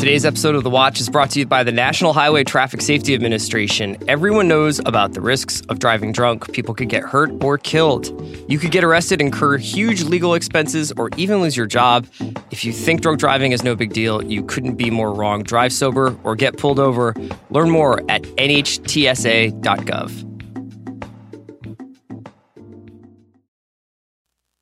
[0.00, 3.12] Today's episode of The Watch is brought to you by the National Highway Traffic Safety
[3.12, 3.98] Administration.
[4.08, 6.50] Everyone knows about the risks of driving drunk.
[6.54, 8.08] People could get hurt or killed.
[8.50, 12.06] You could get arrested, incur huge legal expenses, or even lose your job.
[12.50, 15.42] If you think drunk driving is no big deal, you couldn't be more wrong.
[15.42, 17.14] Drive sober or get pulled over.
[17.50, 19.52] Learn more at nhtsa.gov.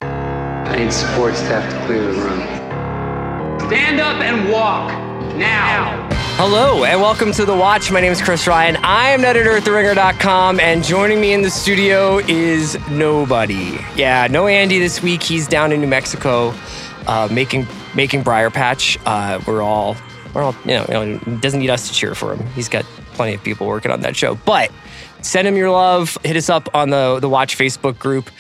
[0.03, 2.41] I need support staff to clear the room.
[3.69, 5.08] Stand up and walk
[5.39, 6.09] now.
[6.37, 7.91] Hello and welcome to The Watch.
[7.91, 8.77] My name is Chris Ryan.
[8.83, 13.79] I am an editor at TheRinger.com, and joining me in the studio is nobody.
[13.97, 15.23] Yeah, no Andy this week.
[15.23, 16.53] He's down in New Mexico
[17.09, 18.99] uh, making making Briarpatch.
[19.05, 19.97] Uh, we're all
[20.35, 22.47] we're all you know, you know doesn't need us to cheer for him.
[22.49, 24.37] He's got plenty of people working on that show.
[24.37, 24.71] But
[25.23, 26.17] send him your love.
[26.23, 28.31] Hit us up on the the Watch Facebook group,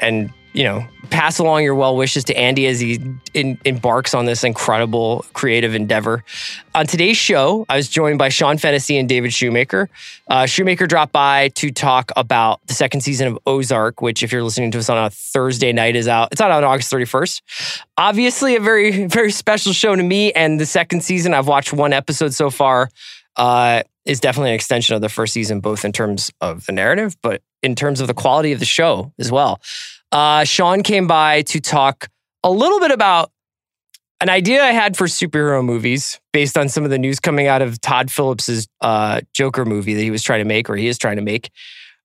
[0.00, 2.98] and you know, pass along your well wishes to Andy as he
[3.34, 6.24] in, embarks on this incredible creative endeavor.
[6.74, 9.90] On today's show, I was joined by Sean Fennessey and David Shoemaker.
[10.28, 14.42] Uh, Shoemaker dropped by to talk about the second season of Ozark, which, if you're
[14.42, 16.30] listening to us on a Thursday night, is out.
[16.32, 17.82] It's out on August 31st.
[17.98, 20.32] Obviously, a very, very special show to me.
[20.32, 22.88] And the second season, I've watched one episode so far.
[23.36, 27.16] Uh, is definitely an extension of the first season, both in terms of the narrative,
[27.22, 29.60] but in terms of the quality of the show as well.
[30.16, 32.08] Uh, Sean came by to talk
[32.42, 33.30] a little bit about
[34.22, 37.60] an idea I had for superhero movies based on some of the news coming out
[37.60, 40.96] of Todd Phillips's uh, Joker movie that he was trying to make or he is
[40.96, 41.50] trying to make.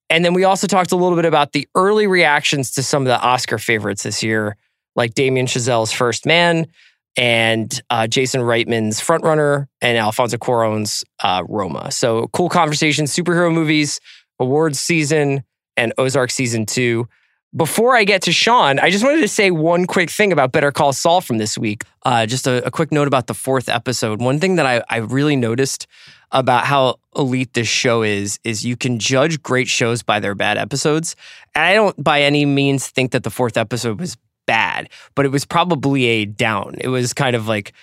[0.10, 3.08] And then we also talked a little bit about the early reactions to some of
[3.08, 4.58] the Oscar favorites this year,
[4.98, 6.68] like Damien Chazelle's First Man
[7.16, 11.92] and uh, Jason Reitman's Frontrunner and Alfonso Cuarón's uh, Roma.
[11.92, 14.02] So cool conversation, superhero movies,
[14.38, 15.46] awards season,
[15.78, 17.08] and Ozark season two.
[17.54, 20.72] Before I get to Sean, I just wanted to say one quick thing about Better
[20.72, 21.84] Call Saul from this week.
[22.04, 24.22] Uh, just a, a, quick note about the fourth episode.
[24.22, 25.86] One thing that I, I really noticed
[26.32, 30.58] about how elite this show is is you can judge great shows by their bad
[30.58, 31.18] episodes.
[31.54, 34.16] And I don't by any means think that the fourth episode was
[34.46, 36.76] bad, but it was probably a down.
[36.80, 37.74] It was kind of like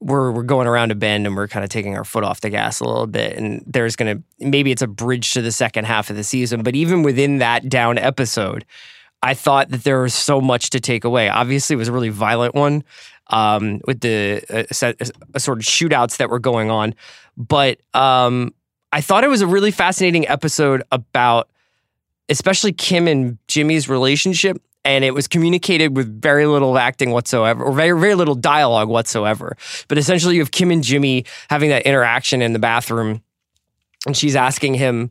[0.00, 2.50] we're we're going around a bend and we're kind of taking our foot off the
[2.50, 5.86] gas a little bit and there's going to maybe it's a bridge to the second
[5.86, 8.64] half of the season, but even within that down episode,
[9.22, 11.28] I thought that there was so much to take away.
[11.28, 12.84] Obviously, it was a really violent one
[13.28, 16.94] um, with the uh, uh, sort of shootouts that were going on,
[17.36, 18.54] but um,
[18.92, 21.48] I thought it was a really fascinating episode about,
[22.28, 24.62] especially Kim and Jimmy's relationship.
[24.84, 29.56] And it was communicated with very little acting whatsoever, or very, very little dialogue whatsoever.
[29.88, 33.20] But essentially, you have Kim and Jimmy having that interaction in the bathroom,
[34.06, 35.10] and she's asking him,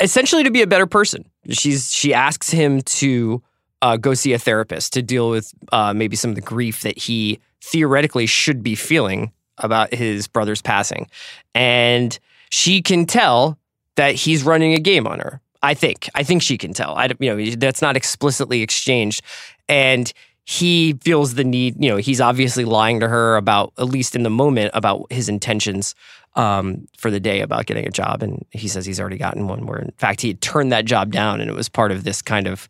[0.00, 1.24] essentially to be a better person.
[1.50, 3.42] She's she asks him to
[3.82, 6.98] uh, go see a therapist to deal with uh, maybe some of the grief that
[6.98, 11.08] he theoretically should be feeling about his brother's passing,
[11.54, 12.18] and
[12.50, 13.58] she can tell
[13.96, 15.40] that he's running a game on her.
[15.62, 16.08] I think.
[16.14, 16.94] I think she can tell.
[16.94, 19.22] I you know that's not explicitly exchanged,
[19.68, 20.10] and
[20.44, 21.82] he feels the need.
[21.82, 25.28] You know, he's obviously lying to her about at least in the moment about his
[25.28, 25.94] intentions
[26.34, 28.22] um, for the day about getting a job.
[28.22, 31.12] And he says he's already gotten one where, in fact, he had turned that job
[31.12, 32.68] down and it was part of this kind of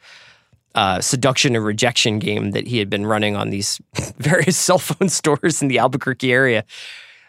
[0.74, 3.80] uh, seduction and rejection game that he had been running on these
[4.18, 6.64] various cell phone stores in the Albuquerque area.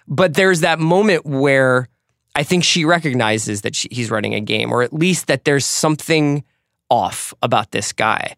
[0.07, 1.87] But there's that moment where
[2.35, 5.65] I think she recognizes that she, he's running a game, or at least that there's
[5.65, 6.43] something
[6.89, 8.35] off about this guy.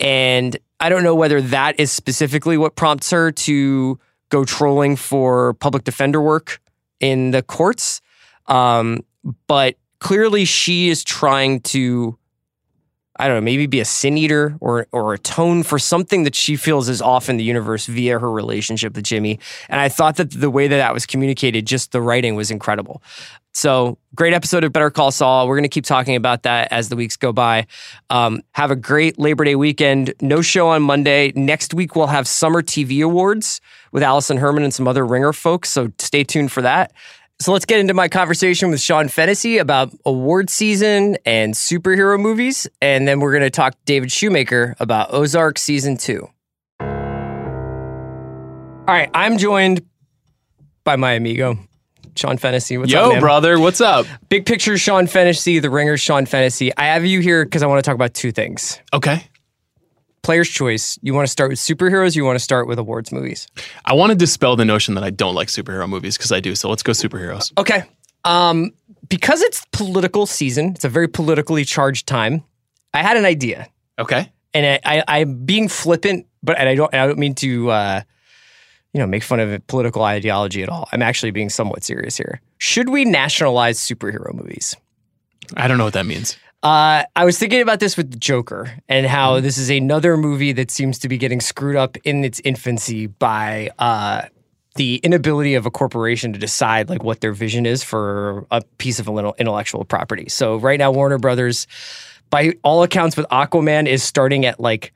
[0.00, 5.54] And I don't know whether that is specifically what prompts her to go trolling for
[5.54, 6.60] public defender work
[7.00, 8.00] in the courts.
[8.46, 9.04] Um,
[9.46, 12.18] but clearly, she is trying to,
[13.16, 16.56] I don't know, maybe be a sin eater or or atone for something that she
[16.56, 19.38] feels is off in the universe via her relationship with Jimmy.
[19.68, 23.02] And I thought that the way that that was communicated, just the writing was incredible.
[23.56, 25.48] So great episode of Better Call Saul.
[25.48, 27.66] We're going to keep talking about that as the weeks go by.
[28.10, 30.12] Um, have a great Labor Day weekend.
[30.20, 31.32] No show on Monday.
[31.34, 33.62] Next week we'll have Summer TV Awards
[33.92, 35.70] with Alison Herman and some other Ringer folks.
[35.70, 36.92] So stay tuned for that.
[37.40, 42.68] So let's get into my conversation with Sean Fennessey about award season and superhero movies.
[42.82, 46.28] And then we're going to talk to David Shoemaker about Ozark season two.
[46.78, 46.86] All
[48.86, 49.80] right, I'm joined
[50.84, 51.58] by my amigo,
[52.18, 52.78] Sean Fennessey.
[52.78, 53.20] What's Yo, up, man?
[53.20, 54.06] brother, what's up?
[54.28, 56.72] Big picture, Sean Fennessey, the ringer, Sean Fennessey.
[56.76, 58.80] I have you here because I want to talk about two things.
[58.92, 59.26] Okay.
[60.22, 60.98] Player's choice.
[61.02, 63.46] You want to start with superheroes, you want to start with awards movies?
[63.84, 66.54] I want to dispel the notion that I don't like superhero movies because I do.
[66.54, 67.52] So let's go superheroes.
[67.58, 67.84] Okay.
[68.24, 68.72] Um,
[69.08, 72.42] because it's political season, it's a very politically charged time.
[72.92, 73.68] I had an idea.
[73.98, 74.32] Okay.
[74.52, 78.00] And I, I, I'm being flippant, but and I don't I don't mean to uh,
[78.96, 80.88] you know, make fun of political ideology at all.
[80.90, 82.40] I'm actually being somewhat serious here.
[82.56, 84.74] Should we nationalize superhero movies?
[85.54, 86.38] I don't know what that means.
[86.62, 90.52] Uh, I was thinking about this with the Joker and how this is another movie
[90.52, 94.22] that seems to be getting screwed up in its infancy by uh,
[94.76, 98.98] the inability of a corporation to decide like what their vision is for a piece
[98.98, 100.30] of intellectual property.
[100.30, 101.66] So right now, Warner Brothers,
[102.30, 104.94] by all accounts, with Aquaman is starting at like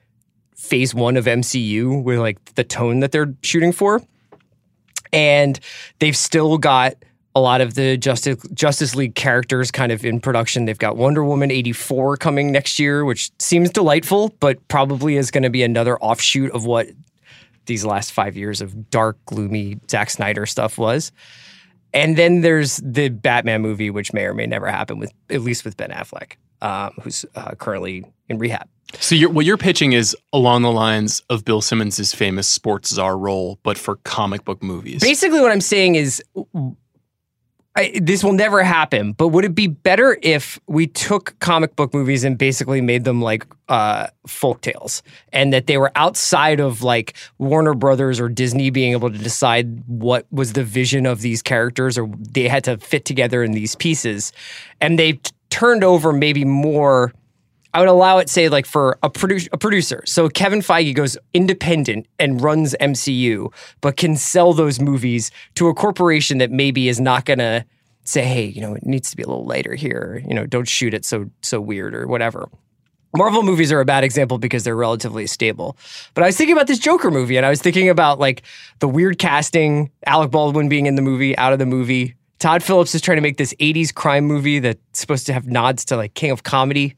[0.60, 4.02] phase one of MCU with like the tone that they're shooting for,
[5.12, 5.58] and
[5.98, 6.94] they've still got
[7.34, 10.64] a lot of the Justice Justice League characters kind of in production.
[10.64, 15.44] They've got Wonder Woman 84 coming next year, which seems delightful, but probably is going
[15.44, 16.88] to be another offshoot of what
[17.66, 21.12] these last five years of dark, gloomy Zack Snyder stuff was.
[21.92, 25.64] And then there's the Batman movie, which may or may never happen with at least
[25.64, 28.68] with Ben Affleck, um, who's uh, currently in rehab.
[28.98, 33.16] So you're, what you're pitching is along the lines of Bill Simmons' famous sports czar
[33.16, 35.00] role, but for comic book movies.
[35.00, 36.22] Basically, what I'm saying is
[37.76, 41.94] I, this will never happen, but would it be better if we took comic book
[41.94, 46.82] movies and basically made them like uh, folk tales and that they were outside of
[46.82, 51.42] like Warner Brothers or Disney being able to decide what was the vision of these
[51.42, 54.32] characters or they had to fit together in these pieces
[54.80, 57.12] and they t- turned over maybe more
[57.72, 60.02] I would allow it, say, like for a, produ- a producer.
[60.06, 65.74] So Kevin Feige goes independent and runs MCU, but can sell those movies to a
[65.74, 67.64] corporation that maybe is not going to
[68.04, 70.22] say, hey, you know, it needs to be a little lighter here.
[70.26, 72.48] You know, don't shoot it so so weird or whatever.
[73.16, 75.76] Marvel movies are a bad example because they're relatively stable.
[76.14, 78.42] But I was thinking about this Joker movie and I was thinking about like
[78.78, 82.14] the weird casting, Alec Baldwin being in the movie, out of the movie.
[82.38, 85.84] Todd Phillips is trying to make this 80s crime movie that's supposed to have nods
[85.86, 86.96] to like King of Comedy.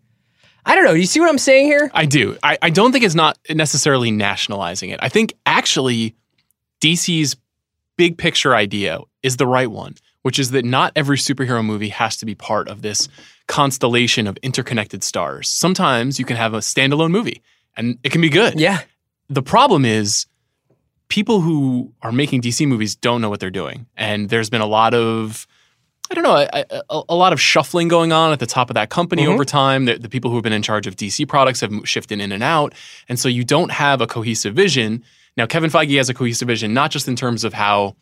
[0.64, 0.94] I don't know.
[0.94, 1.90] Do you see what I'm saying here?
[1.92, 2.38] I do.
[2.42, 5.00] I, I don't think it's not necessarily nationalizing it.
[5.02, 6.14] I think actually
[6.80, 7.36] DC's
[7.96, 12.16] big picture idea is the right one, which is that not every superhero movie has
[12.18, 13.08] to be part of this
[13.48, 15.48] constellation of interconnected stars.
[15.48, 17.42] Sometimes you can have a standalone movie
[17.76, 18.58] and it can be good.
[18.58, 18.82] Yeah.
[19.28, 20.26] The problem is
[21.08, 23.86] people who are making DC movies don't know what they're doing.
[23.96, 25.46] And there's been a lot of
[26.12, 28.74] I don't know, a, a, a, lot of shuffling going on at the top of
[28.74, 29.32] that company mm-hmm.
[29.32, 29.86] over time.
[29.86, 32.42] The, the, people who have been in charge of DC products have shifted in and
[32.42, 32.74] out.
[33.08, 35.02] And so you don't have a cohesive vision.
[35.38, 37.96] Now, Kevin Feige has a cohesive vision, not just in terms of how,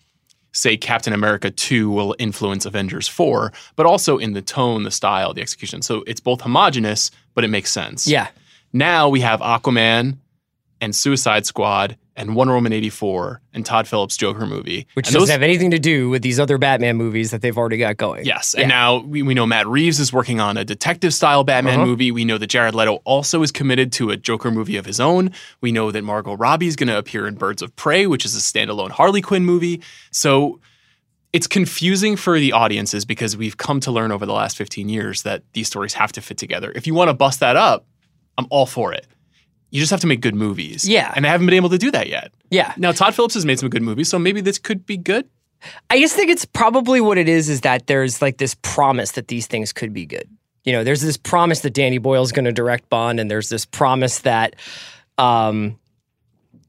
[0.50, 5.32] say, Captain America 2 will influence Avengers 4, but also in the tone, the style,
[5.32, 5.80] the execution.
[5.80, 8.08] So it's both homogenous, but it makes sense.
[8.08, 8.26] Yeah.
[8.72, 10.18] Now we have Aquaman
[10.80, 14.86] and Suicide Squad and Wonder Woman 84 and Todd Phillips' Joker movie.
[14.92, 17.56] Which and doesn't those, have anything to do with these other Batman movies that they've
[17.56, 18.26] already got going.
[18.26, 18.54] Yes.
[18.54, 18.62] Yeah.
[18.62, 21.86] And now we, we know Matt Reeves is working on a detective style Batman uh-huh.
[21.86, 22.12] movie.
[22.12, 25.32] We know that Jared Leto also is committed to a Joker movie of his own.
[25.62, 28.36] We know that Margot Robbie is going to appear in Birds of Prey, which is
[28.36, 29.82] a standalone Harley Quinn movie.
[30.10, 30.60] So
[31.32, 35.22] it's confusing for the audiences because we've come to learn over the last 15 years
[35.22, 36.70] that these stories have to fit together.
[36.74, 37.86] If you want to bust that up,
[38.36, 39.06] I'm all for it
[39.70, 40.88] you just have to make good movies.
[40.88, 41.12] Yeah.
[41.14, 42.32] And I haven't been able to do that yet.
[42.50, 42.74] Yeah.
[42.76, 45.28] Now Todd Phillips has made some good movies, so maybe this could be good.
[45.90, 49.28] I just think it's probably what it is is that there's like this promise that
[49.28, 50.28] these things could be good.
[50.64, 53.64] You know, there's this promise that Danny Boyle's going to direct Bond, and there's this
[53.64, 54.56] promise that,
[55.16, 55.78] um,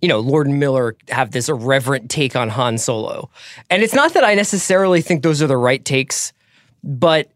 [0.02, 3.30] you know, Lord and Miller have this irreverent take on Han Solo.
[3.70, 6.34] And it's not that I necessarily think those are the right takes,
[6.84, 7.30] but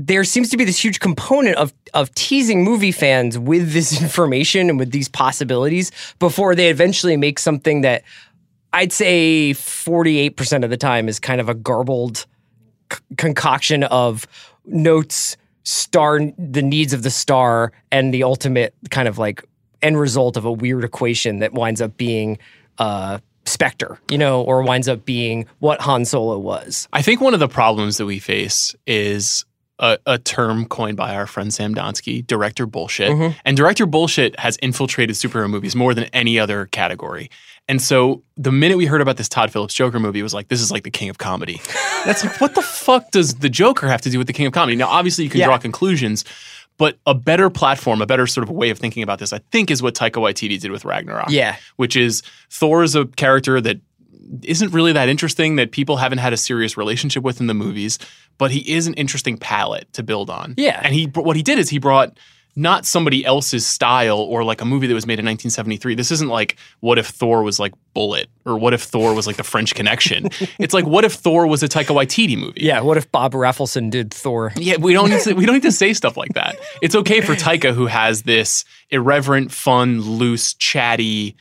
[0.00, 4.70] there seems to be this huge component of of teasing movie fans with this information
[4.70, 5.90] and with these possibilities
[6.20, 8.04] before they eventually make something that
[8.72, 12.26] I'd say 48% of the time is kind of a garbled
[12.92, 14.26] c- concoction of
[14.66, 19.42] notes, star the needs of the star and the ultimate kind of like
[19.82, 22.38] end result of a weird equation that winds up being
[22.78, 26.86] uh Spectre, you know, or winds up being what Han Solo was.
[26.92, 29.46] I think one of the problems that we face is
[29.78, 33.10] a, a, term coined by our friend Sam Donsky, director bullshit.
[33.10, 33.38] Mm-hmm.
[33.44, 37.30] And director bullshit has infiltrated superhero movies more than any other category.
[37.68, 40.48] And so the minute we heard about this Todd Phillips Joker movie, it was like,
[40.48, 41.60] this is like the king of comedy.
[42.04, 44.52] That's like, what the fuck does the Joker have to do with the king of
[44.52, 44.76] comedy?
[44.76, 45.46] Now, obviously, you can yeah.
[45.46, 46.24] draw conclusions,
[46.78, 49.70] but a better platform, a better sort of way of thinking about this, I think,
[49.70, 51.28] is what Taika Waititi did with Ragnarok.
[51.28, 51.56] Yeah.
[51.76, 53.80] Which is Thor is a character that
[54.42, 57.98] isn't really that interesting that people haven't had a serious relationship with in the movies,
[58.36, 60.54] but he is an interesting palette to build on.
[60.56, 60.80] Yeah.
[60.82, 62.16] And he what he did is he brought
[62.58, 65.94] not somebody else's style or like a movie that was made in 1973.
[65.94, 69.36] This isn't like what if Thor was like Bullitt or what if Thor was like
[69.36, 70.24] the French Connection.
[70.58, 72.62] it's like what if Thor was a Taika Waititi movie.
[72.62, 74.52] Yeah, what if Bob Rafelson did Thor?
[74.56, 76.56] Yeah, we don't need to we don't need to say stuff like that.
[76.82, 81.36] It's okay for Taika who has this irreverent, fun, loose, chatty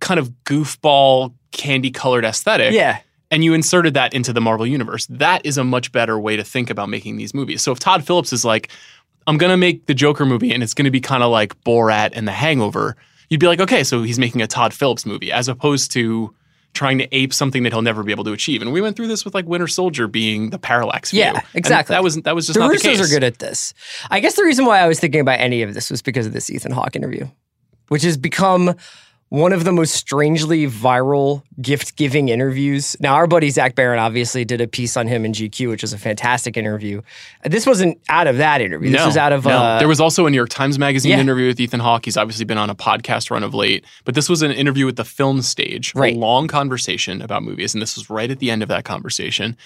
[0.00, 2.72] kind of goofball candy colored aesthetic.
[2.72, 3.00] Yeah.
[3.30, 5.06] And you inserted that into the Marvel universe.
[5.06, 7.62] That is a much better way to think about making these movies.
[7.62, 8.70] So if Todd Phillips is like,
[9.26, 11.58] I'm going to make the Joker movie and it's going to be kind of like
[11.62, 12.96] Borat and The Hangover,
[13.28, 16.34] you'd be like, okay, so he's making a Todd Phillips movie as opposed to
[16.74, 18.62] trying to ape something that he'll never be able to achieve.
[18.62, 21.20] And we went through this with like Winter Soldier being the parallax view.
[21.20, 21.94] Yeah, And exactly.
[21.94, 23.00] that was that was just the not Russos the case.
[23.00, 23.74] are good at this.
[24.10, 26.32] I guess the reason why I was thinking about any of this was because of
[26.32, 27.26] this Ethan Hawke interview,
[27.88, 28.74] which has become
[29.30, 32.96] one of the most strangely viral gift giving interviews.
[32.98, 35.92] Now, our buddy Zach Baron obviously did a piece on him in GQ, which was
[35.92, 37.02] a fantastic interview.
[37.44, 38.90] This wasn't out of that interview.
[38.90, 39.50] This No, was out of no.
[39.50, 41.20] uh, there was also a New York Times Magazine Yeah.
[41.20, 42.06] interview with Ethan Hawke.
[42.06, 44.96] He's obviously been on a podcast run of late, but this was an interview with
[44.96, 46.14] the film stage, Right.
[46.16, 49.56] a long conversation about movies, and this was right at the end of that conversation.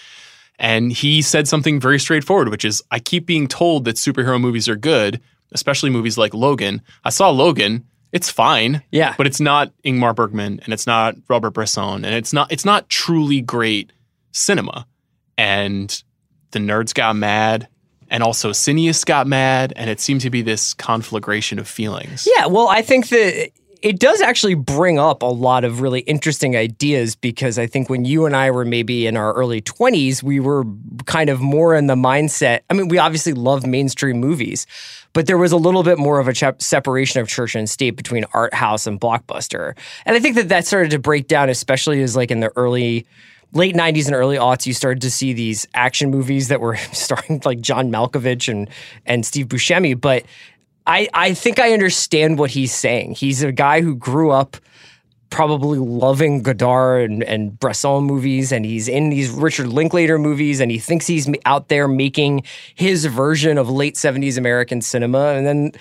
[0.59, 4.69] And he said something very straightforward, which is, "I keep being told that superhero movies
[4.69, 5.21] are good,
[5.53, 6.83] especially movies like Logan.
[7.05, 9.15] I saw Logan." It's fine, Yeah.
[9.17, 12.89] but it's not Ingmar Bergman and it's not Robert Bresson and it's not it's not
[12.89, 13.91] truly great
[14.33, 14.87] cinema.
[15.39, 16.03] And
[16.51, 17.69] the nerds got mad,
[18.11, 22.29] and also Cineast got mad, and it seemed to be this conflagration of feelings.
[22.37, 23.51] Yeah, well, I think that
[23.83, 28.05] it does actually bring up a lot of really interesting ideas because I think when
[28.05, 30.65] you and I were maybe in our early 20s, we were
[31.07, 32.61] kind of more in the mindset.
[32.71, 34.67] I mean, we obviously love mainstream movies,
[35.13, 37.97] but there was a little bit more of a chep- separation of church and state
[37.97, 39.77] between art house and blockbuster.
[40.07, 43.05] And I think that that started to break down, especially as like in the early
[43.53, 47.43] late 90s and early aughts you started to see these action movies that were starring
[47.45, 48.69] like John Malkovich and
[49.07, 50.25] and Steve Buscemi but
[50.87, 53.15] I I think I understand what he's saying.
[53.15, 54.57] He's a guy who grew up
[55.31, 60.71] probably loving Godard and, and Bresson movies, and he's in these Richard Linklater movies, and
[60.71, 62.43] he thinks he's out there making
[62.75, 65.29] his version of late 70s American cinema.
[65.31, 65.73] And then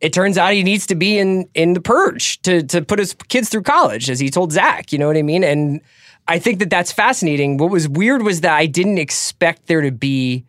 [0.00, 3.14] it turns out he needs to be in in the purge to to put his
[3.28, 4.92] kids through college, as he told Zach.
[4.92, 5.44] You know what I mean?
[5.44, 5.80] And
[6.28, 7.56] I think that that's fascinating.
[7.56, 10.44] What was weird was that I didn't expect there to be.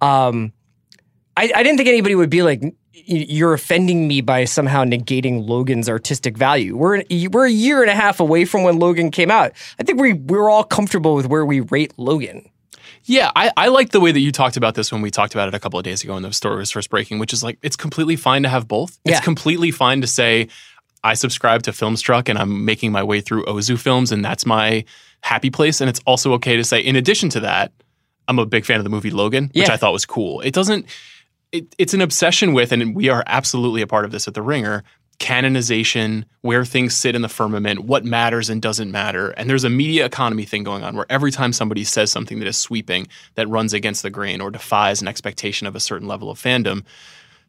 [0.00, 0.52] Um,
[1.36, 5.48] I, I didn't think anybody would be like, "Y- "You're offending me by somehow negating
[5.48, 9.30] Logan's artistic value." We're we're a year and a half away from when Logan came
[9.30, 9.52] out.
[9.78, 12.48] I think we we're all comfortable with where we rate Logan.
[13.04, 15.48] Yeah, I, I like the way that you talked about this when we talked about
[15.48, 17.58] it a couple of days ago when the story was first breaking, which is like
[17.62, 18.98] it's completely fine to have both.
[19.04, 19.12] Yeah.
[19.16, 20.48] It's completely fine to say,
[21.02, 24.84] I subscribe to Filmstruck and I'm making my way through Ozu films and that's my
[25.22, 25.80] happy place.
[25.80, 27.72] And it's also okay to say, in addition to that,
[28.28, 29.72] I'm a big fan of the movie Logan, which Yeah.
[29.72, 30.40] I thought was cool.
[30.42, 30.84] It doesn't,
[31.52, 34.42] it, it's an obsession with, and we are absolutely a part of this at The
[34.42, 34.84] Ringer,
[35.18, 39.30] canonization, where things sit in the firmament, what matters and doesn't matter.
[39.30, 42.48] And there's a media economy thing going on where every time somebody says something that
[42.48, 46.30] is sweeping, that runs against the grain or defies an expectation of a certain level
[46.30, 46.84] of fandom,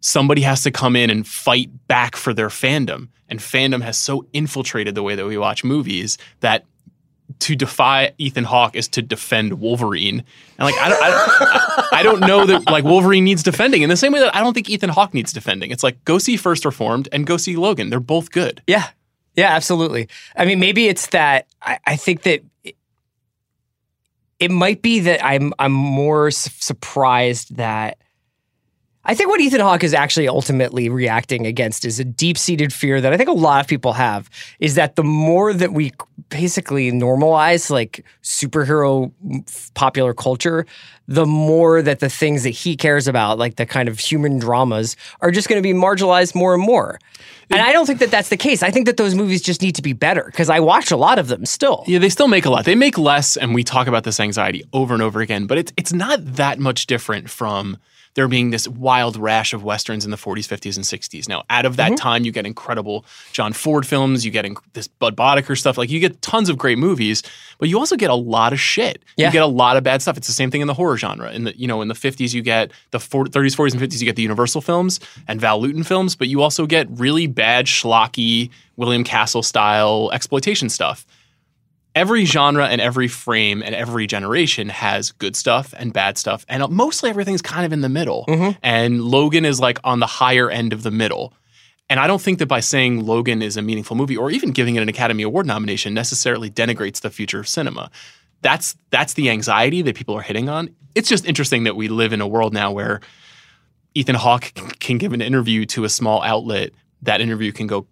[0.02, 3.08] somebody has to come in and fight back for their fandom.
[3.30, 6.66] And fandom has so infiltrated the way that we watch movies that
[7.42, 10.24] to defy Ethan Hawke is to defend Wolverine.
[10.58, 13.90] And like I don't, I don't, I don't know that like Wolverine needs defending in
[13.90, 15.72] the same way that I don't think Ethan Hawke needs defending.
[15.72, 17.90] It's like go see First Reformed and go see Logan.
[17.90, 18.62] They're both good.
[18.68, 18.88] Yeah.
[19.36, 20.10] Yeah, absolutely.
[20.36, 22.76] I mean, maybe it's that I, I think that it,
[24.40, 27.98] it might be that I'm I'm more s- surprised that
[29.04, 33.12] I think what Ethan Hawke is actually ultimately reacting against is a deep-seated fear that
[33.12, 34.30] I think a lot of people have
[34.60, 35.92] is that the more that we
[36.30, 40.68] basically normalize like superhero mm, popular culture,
[41.08, 44.96] the more that the things that he cares about, like the kind of human dramas,
[45.22, 47.00] are just going to be marginalized more and more.
[47.50, 48.64] And I don't think that that's the case.
[48.64, 51.20] I think that those movies just need to be better because I watch a lot
[51.20, 51.84] of them still.
[51.86, 52.66] Yeah, they still make a lot.
[52.66, 55.48] They make less, and we talk about this anxiety over and over again.
[55.48, 57.78] But it's it's not that much different from
[58.16, 61.30] there being this wild rash of westerns in the 40s, 50s, and 60s.
[61.30, 61.96] Now, out of that Mm-hmm.
[61.96, 64.26] time, you get incredible John Ford films.
[64.26, 65.78] You get inc- this Budd Boetticher stuff.
[65.78, 67.24] Like you get tons of great movies,
[67.58, 69.02] but you also get a lot of shit.
[69.18, 69.28] Yeah.
[69.28, 70.18] You get a lot of bad stuff.
[70.18, 71.32] It's the same thing in the horror genre.
[71.32, 74.00] In the you know in the 50s, you get the 40, 30s, 40s, and 50s.
[74.00, 77.66] You get the Universal films and Val Lewton films, but you also get really bad
[77.66, 81.06] schlocky William Castle style exploitation stuff
[81.96, 86.68] every genre and every frame and every generation has good stuff and bad stuff and
[86.70, 88.26] mostly everything's kind of in the middle.
[88.28, 88.58] Mm-hmm.
[88.64, 91.34] And logan is like on the higher end of the middle.
[91.90, 94.76] And i don't think that by saying logan is a meaningful movie or even giving
[94.76, 97.92] it an academy award nomination necessarily denigrates the future of cinema.
[98.42, 100.74] That's that's the anxiety that people are hitting on.
[100.96, 103.02] It's just interesting that we live in a world now where
[103.94, 106.72] ethan hawke can give an interview to a small outlet.
[107.02, 107.88] That interview can go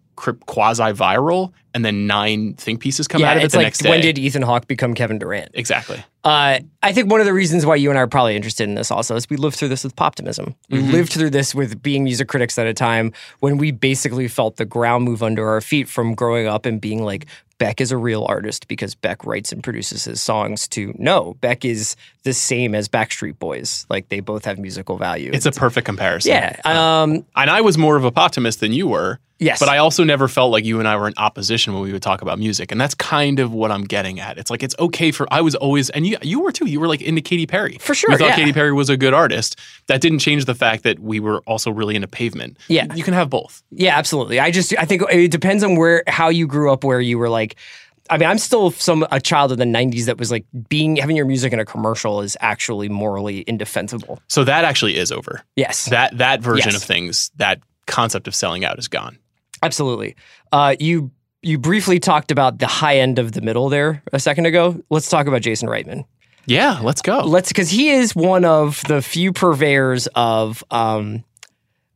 [0.46, 3.80] quasi viral, and then nine think pieces come yeah, out of it the like next
[3.80, 3.90] day.
[3.90, 5.52] when did Ethan Hawke become Kevin Durant?
[5.54, 6.04] exactly?
[6.24, 8.76] Uh, I think one of the reasons why you and I are probably interested in
[8.76, 10.54] this also is we lived through this with poptimism.
[10.70, 10.92] We Mm-hmm.
[10.92, 14.66] lived through this with being music critics at a time when we basically felt the
[14.66, 17.26] ground move under our feet from growing up and being like,
[17.58, 21.64] Beck is a real artist because Beck writes and produces his songs to no, Beck
[21.66, 23.86] is the same as Backstreet Boys.
[23.90, 25.32] Like they both have musical value.
[25.34, 26.32] It's a perfect comparison.
[26.32, 26.56] yeah.
[26.64, 29.20] Um, and I was more of a poptimist than you were.
[29.40, 29.60] Yes.
[29.60, 32.02] But I also never felt like you and I were in opposition when we would
[32.02, 32.72] talk about music.
[32.72, 34.38] And that's kind of what I'm getting at.
[34.38, 36.68] It's like it's okay for I was always and you you were too.
[36.68, 37.78] You were like into Katy Perry.
[37.80, 38.36] For sure, We thought yeah.
[38.36, 39.58] Katy Perry was a good artist.
[39.88, 42.58] That didn't change the fact that we were also really into pavement.
[42.68, 42.94] Yeah.
[42.94, 43.64] You can have both.
[43.72, 44.40] Yeah, absolutely.
[44.40, 47.30] I just I think it depends on where how you grew up, where you were
[47.30, 47.56] like.
[48.12, 51.16] I mean, I'm still some a child of the '90s that was like being having
[51.16, 54.20] your music in a commercial is actually morally indefensible.
[54.28, 55.44] So that actually is over.
[55.56, 56.82] Yes, That that version Yes.
[56.82, 59.20] of things, that concept of selling out is gone.
[59.64, 60.16] Absolutely.
[60.52, 61.12] Uh, you
[61.42, 64.82] you briefly talked about the high end of the middle there a second ago.
[64.90, 66.06] Let's talk about Jason Reitman.
[66.46, 67.20] Yeah, let's go.
[67.20, 71.24] Let's because he is one of the few purveyors of um,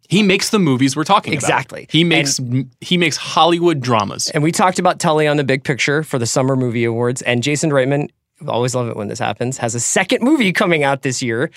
[0.08, 1.44] he makes the movies we're talking about.
[1.44, 1.88] Exactly.
[1.90, 2.40] He makes
[2.80, 4.30] he makes Hollywood dramas.
[4.30, 7.42] And we talked about Tully on the Big Picture for the Summer Movie Awards, and
[7.42, 8.10] Jason Reitman.
[8.48, 9.58] Always love it when this happens.
[9.58, 11.50] Has a second movie coming out this year.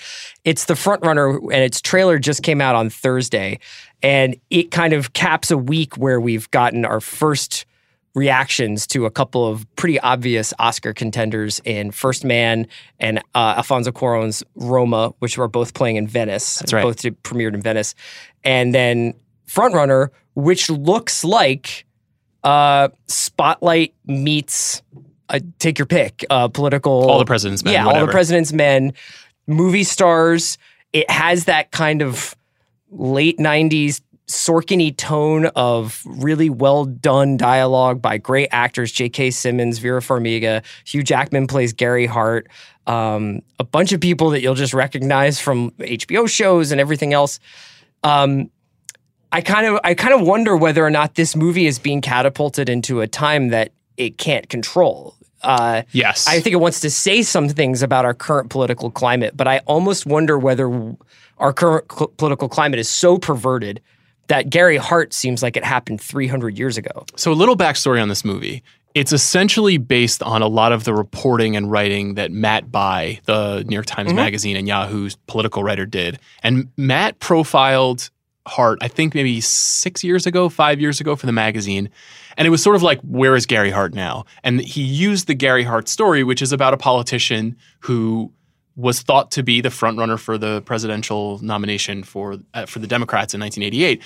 [0.45, 3.59] It's The Front Runner, and its trailer just came out on Thursday,
[4.01, 7.65] and it kind of caps a week where we've gotten our first
[8.15, 12.65] reactions to a couple of pretty obvious Oscar contenders in First Man
[12.99, 16.57] and uh, Alfonso Cuarón's Roma, which were both playing in Venice.
[16.57, 16.81] That's right.
[16.81, 17.93] Both premiered in Venice,
[18.43, 19.13] and then
[19.47, 21.85] Frontrunner, which looks like
[22.43, 24.81] uh, Spotlight meets
[25.29, 27.09] uh, take your pick, uh, political.
[27.09, 28.11] All the President's Men, Yeah, all the.
[28.11, 28.93] President's Men,
[29.45, 30.57] movie stars.
[30.93, 32.35] It has that kind of
[32.91, 39.31] late '90s Sorkin y tone of really well done dialogue by great actors: J.K.
[39.31, 42.47] Simmons, Vera Farmiga, Hugh Jackman plays Gary Hart.
[42.87, 47.39] Um, a bunch of people that you'll just recognize from HBO shows and everything else.
[48.03, 48.49] Um,
[49.31, 52.69] I kind of I kind of wonder whether or not this movie is being catapulted
[52.69, 55.15] into a time that it can't control.
[55.43, 56.27] Uh, Yes.
[56.27, 59.59] I think it wants to say some things about our current political climate, but I
[59.59, 60.67] almost wonder whether
[61.37, 63.81] our current cl- political climate is so perverted
[64.27, 67.05] that Gary Hart seems like it happened 300 years ago.
[67.15, 68.63] So, a little backstory on this movie.
[68.93, 73.63] It's essentially based on a lot of the reporting and writing that Matt Bai, the
[73.67, 76.17] New York Times Magazine and Yahoo's political writer, did.
[76.41, 78.09] And Matt profiled
[78.47, 81.89] Hart, I think maybe six years ago, five years ago for the magazine.
[82.37, 84.25] And it was sort of like, where is Gary Hart now?
[84.43, 88.31] And he used the Gary Hart story, which is about a politician who
[88.77, 93.33] was thought to be the frontrunner for the presidential nomination for uh, for the Democrats
[93.33, 94.01] in 1988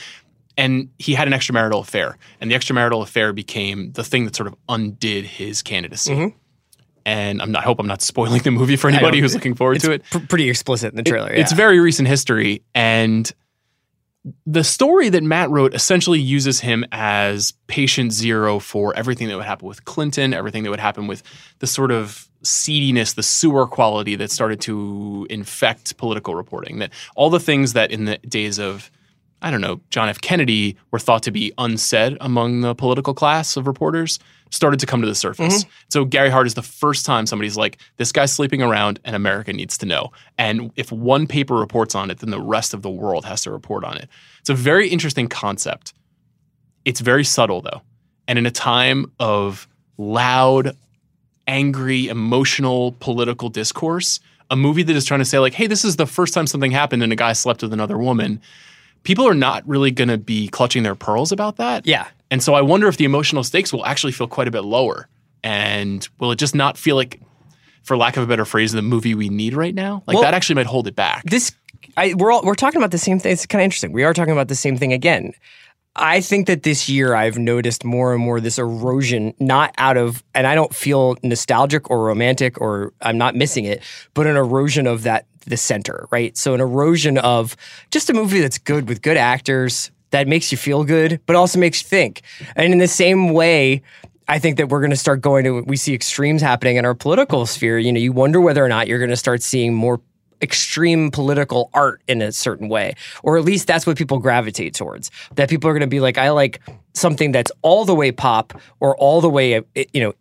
[0.58, 4.48] and he had an extramarital affair and the extramarital affair became the thing that sort
[4.48, 6.34] of undid his candidacy
[7.06, 9.82] and I'm not, I hope I'm not spoiling the movie for anybody who's looking forward
[9.82, 11.30] to it pr- pretty explicit in the trailer.
[11.30, 11.58] it's yeah.
[11.58, 13.32] very recent history and
[14.45, 19.45] the story that Matt wrote essentially uses him as patient zero for everything that would
[19.45, 21.23] happen with Clinton, everything that would happen with
[21.60, 26.79] the sort of seediness, the sewer quality that started to infect political reporting.
[26.79, 28.91] That all the things that in the days of
[29.43, 30.21] I don't know, John F.
[30.21, 34.19] Kennedy were thought to be unsaid among the political class of reporters
[34.51, 35.63] started to come to the surface.
[35.63, 35.71] Mm-hmm.
[35.89, 39.51] So Gary Hart is the first time somebody's like, this guy's sleeping around and America
[39.51, 40.11] needs to know.
[40.37, 43.51] And if one paper reports on it, then the rest of the world has to
[43.51, 44.07] report on it.
[44.39, 45.93] It's a very interesting concept.
[46.85, 47.81] It's very subtle though.
[48.27, 50.77] And in a time of loud,
[51.47, 55.95] angry, emotional political discourse, a movie that is trying to say, like, hey, this is
[55.95, 58.41] the first time something happened and a guy slept with another woman
[59.03, 61.85] people are not really going to be clutching their pearls about that.
[61.85, 62.07] Yeah.
[62.32, 65.08] And so I wonder if the emotional stakes will actually feel quite a bit lower.
[65.44, 67.22] And will it just not feel like,
[67.84, 70.02] for lack of a better phrase, the movie we need right now?
[70.08, 71.24] Like Well- that actually might hold it back.
[71.26, 71.52] this
[71.98, 73.34] I, we're all, we're talking about the same thing.
[73.34, 73.91] It's kind of interesting.
[73.91, 75.34] We are talking about the same thing again.
[75.96, 80.24] I think that this year I've noticed more and more this erosion, not out of,
[80.34, 84.88] and I don't feel nostalgic or romantic or I'm not missing it, but an erosion
[84.88, 86.38] of that the center, right?
[86.38, 87.58] So an erosion of
[87.89, 91.60] just a movie that's good with good actors that makes you feel good, but also
[91.60, 92.21] makes you think.
[92.56, 93.82] And in the same way,
[94.28, 96.93] I think that we're going to start going to we see extremes happening in our
[96.93, 97.80] political sphere.
[97.80, 100.00] You know, you wonder whether or not you're going to start seeing more
[100.41, 105.12] extreme political art in a certain way, or at least that's what people gravitate towards.
[105.36, 106.62] That people are going to be like, I like
[106.93, 109.62] something that's all the way pop or all the way, uh,
[109.93, 110.13] you know,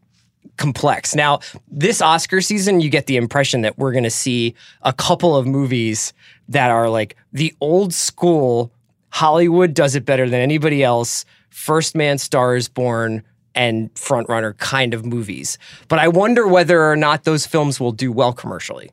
[0.56, 1.14] complex.
[1.14, 5.36] Now, this Oscar season, you get the impression that we're going to see a couple
[5.36, 6.12] of movies
[6.48, 8.72] that are like the old school
[9.20, 11.26] Hollywood does it better than anybody else.
[11.50, 13.22] First Man, Star is Born,
[13.54, 15.58] and Frontrunner kind of movies.
[15.88, 18.90] But I wonder whether or not those films will do well commercially.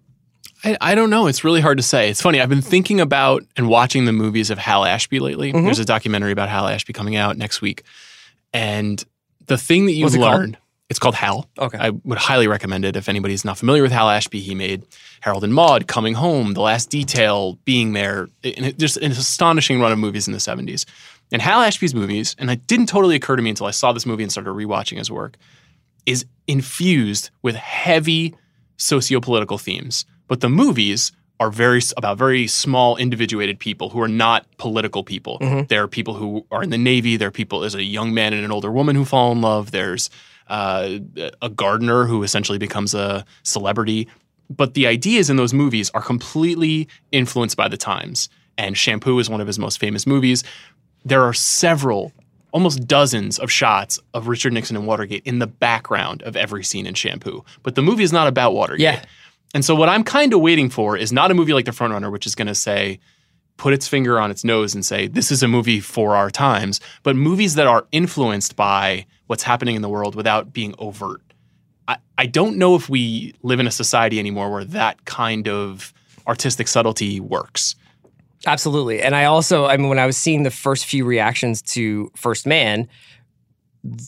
[0.66, 1.28] I, I don't know.
[1.28, 2.10] It's really hard to say.
[2.10, 2.42] It's funny.
[2.42, 5.54] I've been thinking about and watching the movies of Hal Ashby lately.
[5.54, 5.64] Mm-hmm.
[5.64, 7.84] There's a documentary about Hal Ashby coming out next week.
[8.52, 9.02] And
[9.46, 10.58] the thing that you it called?
[10.90, 11.50] It's called Hal.
[11.58, 11.78] Okay.
[11.78, 14.40] I would highly recommend it if anybody's not familiar with Hal Ashby.
[14.40, 14.86] He made
[15.22, 19.92] Harold and Maude, Coming Home, The Last Detail, Being There, and just an astonishing run
[19.92, 20.86] of movies in the 70s.
[21.32, 24.06] And Hal Ashby's movies, and it didn't totally occur to me until I saw this
[24.06, 25.36] movie and started rewatching his work,
[26.06, 28.34] is infused with heavy
[28.78, 30.06] socio-political themes.
[30.30, 35.38] But the movies are very about very small individuated people who are not political people.
[35.40, 35.66] Mm-hmm.
[35.68, 37.18] There are people who are in the Navy.
[37.18, 37.60] There are people.
[37.60, 39.72] There's a young man and an older woman who fall in love.
[39.72, 40.10] There's
[40.50, 41.00] uh,
[41.42, 44.08] a gardener who essentially becomes a celebrity.
[44.50, 48.30] But the ideas in those movies are completely influenced by the times.
[48.58, 50.44] And Shampoo is one of his most famous movies.
[51.06, 52.14] There are several,
[52.52, 56.88] almost dozens of shots of Richard Nixon and Watergate in the background of every scene
[56.88, 57.44] in Shampoo.
[57.64, 58.84] But the movie is not about Watergate.
[58.84, 59.04] Yeah.
[59.54, 62.12] And so what I'm kind of waiting for is not a movie like The Frontrunner,
[62.12, 63.00] which is going to say,
[63.58, 66.80] put its finger on its nose and say, this is a movie for our times,
[67.04, 71.22] but movies that are influenced by what's happening in the world without being overt.
[71.88, 75.94] I, I don't know if we live in a society anymore where that kind of
[76.28, 77.76] artistic subtlety works.
[78.46, 79.02] Absolutely.
[79.02, 82.46] And I also, I mean, when I was seeing the first few reactions to First
[82.46, 82.88] Man,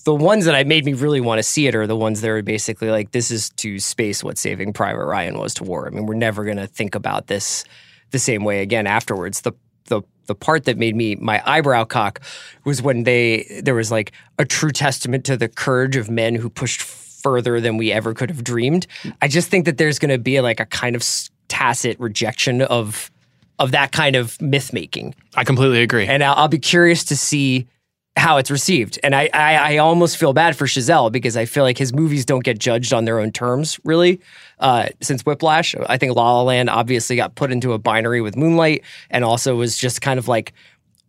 [0.06, 2.30] the ones that I made me really want to see it are the ones that
[2.30, 5.88] are basically like, this is to space what Saving Private Ryan was to war.
[5.88, 7.64] I mean, we're never going to think about this
[8.12, 9.42] the same way again afterwards.
[9.42, 9.54] The
[9.86, 12.22] the the part that made me my eyebrow cock
[12.66, 16.50] was when they there was like a true testament to the courage of men who
[16.50, 18.88] pushed further than we ever could have dreamed.
[19.22, 21.04] I just think that there's going to be like a kind of
[21.48, 23.12] tacit rejection of
[23.58, 26.08] of that kind of myth making I completely agree.
[26.08, 27.68] and I'll, I'll be curious to see
[28.16, 29.00] how it's received.
[29.04, 32.26] And I, I, I almost feel bad for Chazelle because I feel like his movies
[32.26, 34.20] don't get judged on their own terms, really.
[34.60, 38.36] Uh, since Whiplash, I think La La Land obviously got put into a binary with
[38.36, 40.54] Moonlight, and also was just kind of like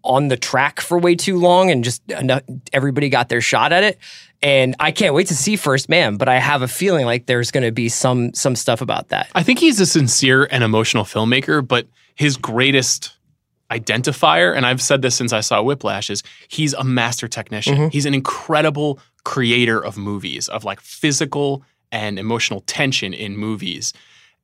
[0.03, 3.83] on the track for way too long, and just enough, everybody got their shot at
[3.83, 3.99] it.
[4.43, 7.51] And I can't wait to see First Man, but I have a feeling like there's
[7.51, 9.29] going to be some some stuff about that.
[9.35, 13.17] I think he's a sincere and emotional filmmaker, but his greatest
[13.71, 17.91] identifier, and I've said this since I saw Whiplash, is he's a master technician.
[17.91, 23.92] He's an incredible creator of movies, of like physical and emotional tension in movies.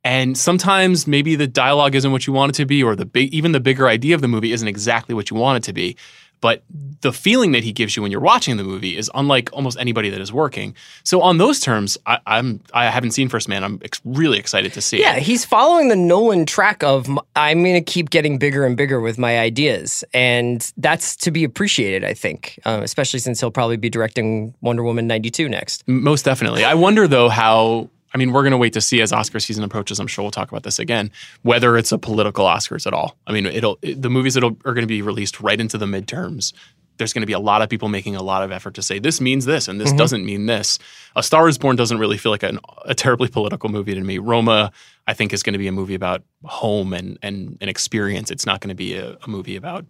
[0.05, 3.35] And sometimes maybe the dialogue isn't what you want it to be, or the big,
[3.35, 5.97] even the bigger idea of the movie isn't exactly what you want it to be.
[6.41, 6.63] But
[7.01, 10.11] the feeling that he gives you when you're watching the movie is unlike almost anybody
[10.11, 10.75] that is working.
[11.03, 13.65] So on those terms, I, I'm I haven't seen First Man.
[13.65, 15.23] I'm ex- really excited to see Yeah, it.
[15.23, 19.19] he's following the Nolan track of I'm going to keep getting bigger and bigger with
[19.19, 22.05] my ideas, and that's to be appreciated.
[22.05, 25.87] I think, uh, especially since he'll probably be directing Wonder Woman '92 next.
[25.89, 26.65] Most definitely.
[26.65, 27.89] I wonder though how.
[28.17, 30.01] I mean, we're going to wait to see as Oscar season approaches.
[30.01, 31.11] I'm sure we'll talk about this again.
[31.43, 33.15] Whether it's a political Oscars at all.
[33.27, 35.85] I mean, it'll it, the movies that are going to be released right into the
[35.85, 36.55] midterms.
[36.97, 38.99] There's going to be a lot of people making a lot of effort to say
[38.99, 39.99] this means this and this mm-hmm.
[39.99, 40.79] doesn't mean this.
[41.15, 44.17] A Star Is Born doesn't really feel like an, a terribly political movie to me.
[44.17, 44.73] Roma,
[45.07, 48.31] I think, is going to be a movie about home and and an experience.
[48.31, 49.85] It's not going to be a, a movie about,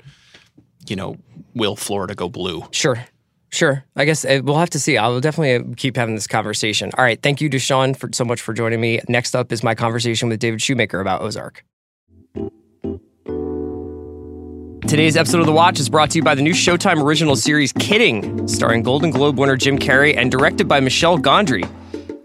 [0.88, 1.16] you know,
[1.54, 2.64] will Florida go blue?
[2.72, 3.06] Sure,
[3.50, 3.84] sure.
[3.94, 4.96] I guess uh, we'll have to see.
[4.96, 6.90] I will definitely uh, keep having this conversation.
[6.96, 9.00] All right, thank you, Deshaun, for so much for joining me.
[9.08, 11.64] Next up is my conversation with David Shoemaker about Ozark.
[14.86, 17.72] Today's episode of The Watch is brought to you by the new Showtime original series
[17.72, 21.68] Kidding, starring Golden Globe winner Jim Carrey and directed by Michel Gondry.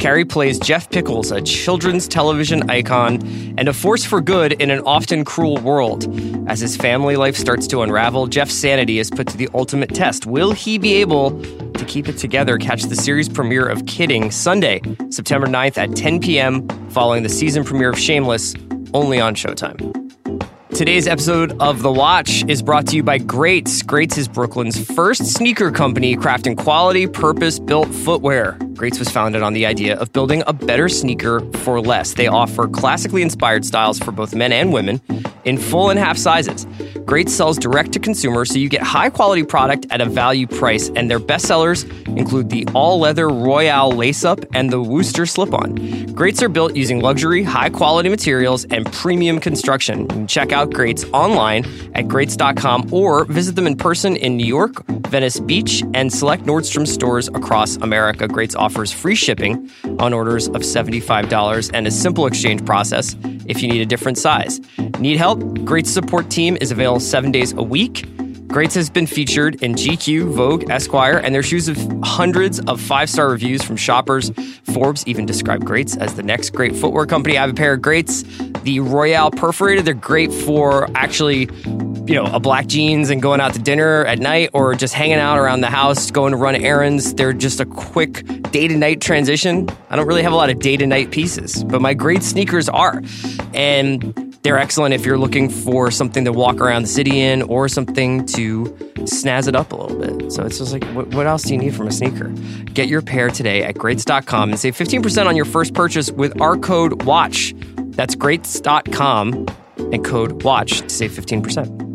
[0.01, 3.21] Carrey plays Jeff Pickles, a children's television icon
[3.55, 6.11] and a force for good in an often cruel world.
[6.49, 10.25] As his family life starts to unravel, Jeff's sanity is put to the ultimate test.
[10.25, 11.39] Will he be able
[11.73, 12.57] to keep it together?
[12.57, 17.63] Catch the series premiere of Kidding Sunday, September 9th at 10 p.m., following the season
[17.63, 18.55] premiere of Shameless,
[18.95, 19.99] only on Showtime.
[20.73, 23.83] Today's episode of The Watch is brought to you by Greats.
[23.83, 28.57] Greats is Brooklyn's first sneaker company crafting quality, purpose built footwear.
[28.81, 32.15] Greats was founded on the idea of building a better sneaker for less.
[32.15, 34.99] They offer classically inspired styles for both men and women
[35.45, 36.65] in full and half sizes.
[37.11, 40.87] Greats sells direct to consumer, so you get high quality product at a value price,
[40.95, 45.53] and their best sellers include the all leather Royale lace up and the Wooster slip
[45.53, 45.75] on.
[46.13, 50.03] Greats are built using luxury, high quality materials and premium construction.
[50.03, 54.47] You can check out Greats online at greats.com or visit them in person in New
[54.47, 58.25] York, Venice Beach, and select Nordstrom stores across America.
[58.25, 59.69] Greats offers free shipping
[59.99, 64.61] on orders of $75 and a simple exchange process if you need a different size.
[64.99, 65.43] Need help?
[65.65, 68.05] Greats support team is available seven days a week.
[68.51, 73.09] Greats has been featured in GQ, Vogue, Esquire, and their shoes have hundreds of five
[73.09, 74.29] star reviews from shoppers.
[74.73, 77.37] Forbes even described Greats as the next great footwear company.
[77.37, 78.23] I have a pair of Greats,
[78.63, 79.85] the Royale Perforated.
[79.85, 81.49] They're great for actually,
[82.05, 85.15] you know, a black jeans and going out to dinner at night or just hanging
[85.15, 87.13] out around the house, going to run errands.
[87.13, 89.69] They're just a quick day to night transition.
[89.89, 92.67] I don't really have a lot of day to night pieces, but my great sneakers
[92.67, 93.01] are.
[93.53, 97.67] And they're excellent if you're looking for something to walk around the city in or
[97.69, 98.65] something to
[99.01, 100.31] snazz it up a little bit.
[100.31, 102.29] So it's just like, what, what else do you need from a sneaker?
[102.73, 106.57] Get your pair today at greats.com and save 15% on your first purchase with our
[106.57, 107.53] code WATCH.
[107.95, 111.89] That's greats.com and code WATCH to save 15%.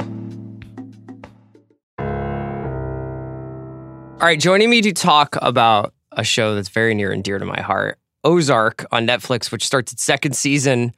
[4.19, 7.45] All right, joining me to talk about a show that's very near and dear to
[7.45, 10.95] my heart, Ozark on Netflix, which starts its second season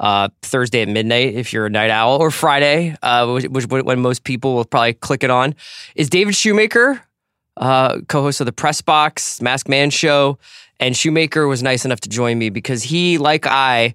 [0.00, 4.00] uh, Thursday at midnight if you're a night owl, or Friday, uh, which, which when
[4.00, 5.54] most people will probably click it on,
[5.94, 7.02] is David Shoemaker,
[7.58, 10.38] uh, co-host of the Press Box Masked Man show,
[10.80, 13.94] and Shoemaker was nice enough to join me because he, like I,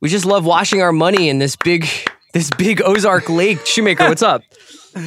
[0.00, 1.86] we just love washing our money in this big,
[2.32, 3.64] this big Ozark Lake.
[3.66, 4.42] Shoemaker, what's up?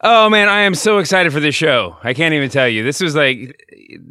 [0.00, 1.96] Oh man, I am so excited for this show.
[2.04, 2.84] I can't even tell you.
[2.84, 3.60] This was like,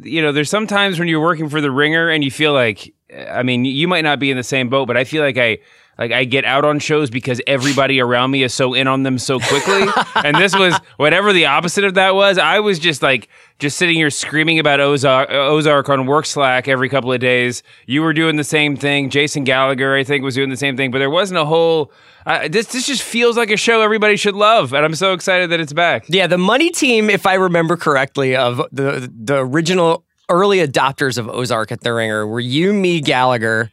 [0.02, 3.42] you know, there's sometimes when you're working for the Ringer and you feel like, I
[3.42, 5.58] mean, you might not be in the same boat, but I feel like I,
[5.98, 9.18] like I get out on shows because everybody around me is so in on them
[9.18, 9.86] so quickly.
[10.16, 12.38] and this was whatever the opposite of that was.
[12.38, 16.88] I was just like just sitting here screaming about Ozark, Ozark on work Slack every
[16.88, 17.62] couple of days.
[17.86, 19.10] You were doing the same thing.
[19.10, 21.92] Jason Gallagher, I think, was doing the same thing, but there wasn't a whole
[22.26, 25.48] uh, this this just feels like a show everybody should love, and I'm so excited
[25.50, 26.04] that it's back.
[26.08, 31.28] Yeah, the money team, if I remember correctly, of the the original early adopters of
[31.28, 33.70] Ozark at the Ringer were you, me, Gallagher,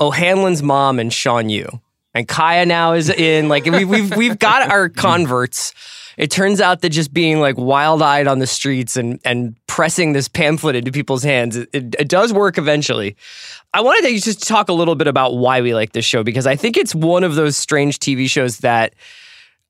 [0.00, 1.80] O'Hanlon's mom, and Sean Yu.
[2.14, 3.48] And Kaya now is in.
[3.48, 5.72] Like we, we've we've got our converts.
[6.18, 10.12] It turns out that just being like wild eyed on the streets and and pressing
[10.12, 13.16] this pamphlet into people's hands, it, it, it does work eventually.
[13.72, 16.46] I wanted to just talk a little bit about why we like this show because
[16.46, 18.92] I think it's one of those strange TV shows that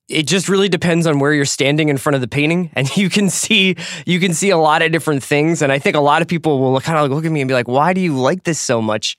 [0.09, 3.09] it just really depends on where you're standing in front of the painting and you
[3.09, 6.21] can see you can see a lot of different things and i think a lot
[6.21, 8.43] of people will kind of look at me and be like why do you like
[8.43, 9.17] this so much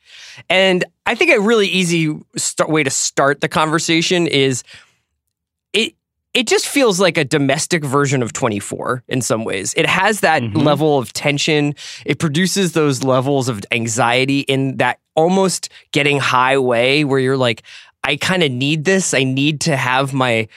[0.48, 4.62] and i think a really easy start, way to start the conversation is
[5.72, 5.94] it
[6.34, 9.72] it just feels like a domestic version of 24 in some ways.
[9.76, 10.58] It has that mm-hmm.
[10.58, 11.76] level of tension.
[12.04, 17.62] It produces those levels of anxiety in that almost getting high way where you're like,
[18.02, 19.14] I kind of need this.
[19.14, 20.48] I need to have my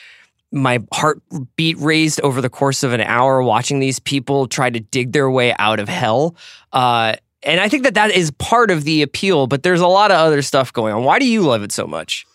[0.61, 5.11] my heartbeat raised over the course of an hour watching these people try to dig
[5.11, 6.35] their way out of hell.
[6.73, 10.11] Uh, and I think that that is part of the appeal, but there's a lot
[10.11, 11.03] of other stuff going on.
[11.03, 12.25] Why do you love it so much?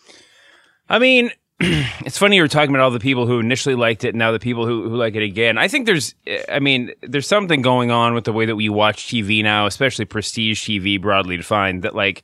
[0.88, 1.30] I mean,
[1.60, 4.32] it's funny you were talking about all the people who initially liked it and now
[4.32, 5.58] the people who, who like it again.
[5.58, 6.14] I think there's,
[6.48, 10.04] I mean, there's something going on with the way that we watch TV now, especially
[10.04, 12.22] prestige TV broadly defined, that like,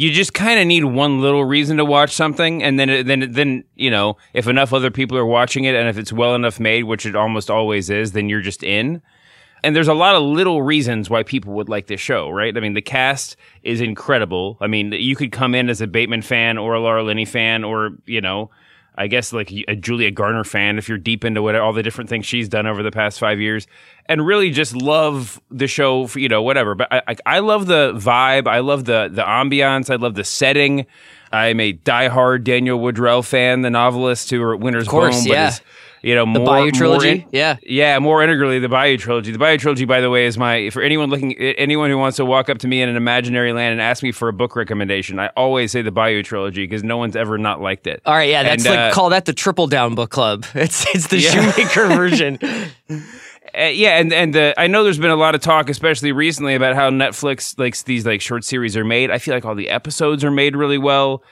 [0.00, 3.64] you just kind of need one little reason to watch something, and then then then
[3.74, 6.84] you know if enough other people are watching it, and if it's well enough made,
[6.84, 9.02] which it almost always is, then you're just in.
[9.62, 12.56] And there's a lot of little reasons why people would like this show, right?
[12.56, 14.56] I mean, the cast is incredible.
[14.62, 17.62] I mean, you could come in as a Bateman fan or a Laura Linney fan,
[17.62, 18.48] or you know,
[19.00, 22.10] I guess like a Julia Garner fan if you're deep into what all the different
[22.10, 23.66] things she's done over the past five years,
[24.04, 26.06] and really just love the show.
[26.06, 26.74] For, you know, whatever.
[26.74, 28.46] But I, I, I love the vibe.
[28.46, 29.90] I love the the ambiance.
[29.90, 30.84] I love the setting.
[31.32, 35.32] I'm a diehard Daniel Woodrell fan, the novelist who wrote Winter's of course, Bone.
[35.32, 35.48] Yeah.
[35.48, 35.62] Is,
[36.02, 37.18] you know, the more, Bayou trilogy.
[37.18, 39.32] More yeah, yeah, more integrally the Bayou trilogy.
[39.32, 42.24] The Bayou trilogy, by the way, is my for anyone looking, anyone who wants to
[42.24, 45.18] walk up to me in an imaginary land and ask me for a book recommendation.
[45.18, 48.00] I always say the Bayou trilogy because no one's ever not liked it.
[48.06, 50.46] All right, yeah, that's and, like uh, call that the Triple Down Book Club.
[50.54, 51.30] It's it's the yeah.
[51.30, 52.38] Shoemaker version.
[53.56, 56.54] Uh, yeah, and and the, I know there's been a lot of talk, especially recently,
[56.54, 59.10] about how Netflix likes these like short series are made.
[59.10, 61.22] I feel like all the episodes are made really well.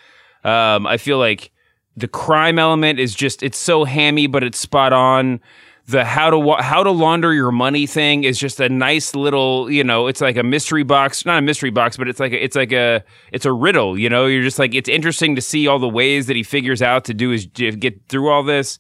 [0.45, 1.53] Um, I feel like
[1.99, 5.41] the crime element is just it's so hammy, but it's spot on.
[5.87, 9.83] The how to how to launder your money thing is just a nice little you
[9.83, 12.57] know it's like a mystery box not a mystery box but it's like a, it's
[12.57, 14.27] like a it's a riddle you know?
[14.27, 17.15] You're just like it's interesting to see all the ways that he figures out to
[17.15, 18.79] do his get through all this.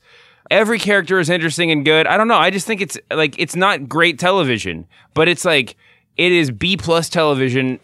[0.50, 2.06] Every character is interesting and good.
[2.06, 2.36] I don't know.
[2.36, 5.76] I just think it's like it's not great television but it's like
[6.18, 7.78] it is B plus television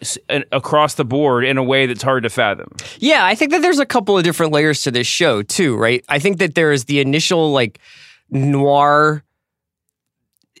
[0.51, 2.67] across the board in a way that's hard to fathom.
[2.99, 6.03] Yeah, I think that there's a couple of different layers to this show too, right?
[6.09, 7.79] I think that there is the initial like
[8.29, 9.23] noir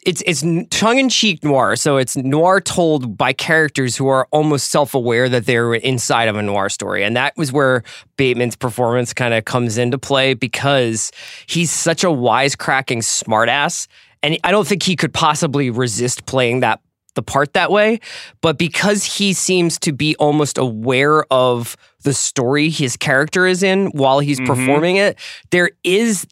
[0.05, 1.75] it's it's tongue in cheek noir.
[1.75, 6.35] So it's noir told by characters who are almost self aware that they're inside of
[6.35, 7.83] a noir story, and that was where
[8.15, 11.11] Bateman's performance kind of comes into play because
[11.47, 13.87] he's such a wisecracking smartass,
[14.21, 16.81] and I don't think he could possibly resist playing that
[17.15, 17.99] the part that way.
[18.41, 23.87] But because he seems to be almost aware of the story his character is in
[23.87, 24.45] while he's Mhm.
[24.45, 25.17] performing it,
[25.49, 26.27] there is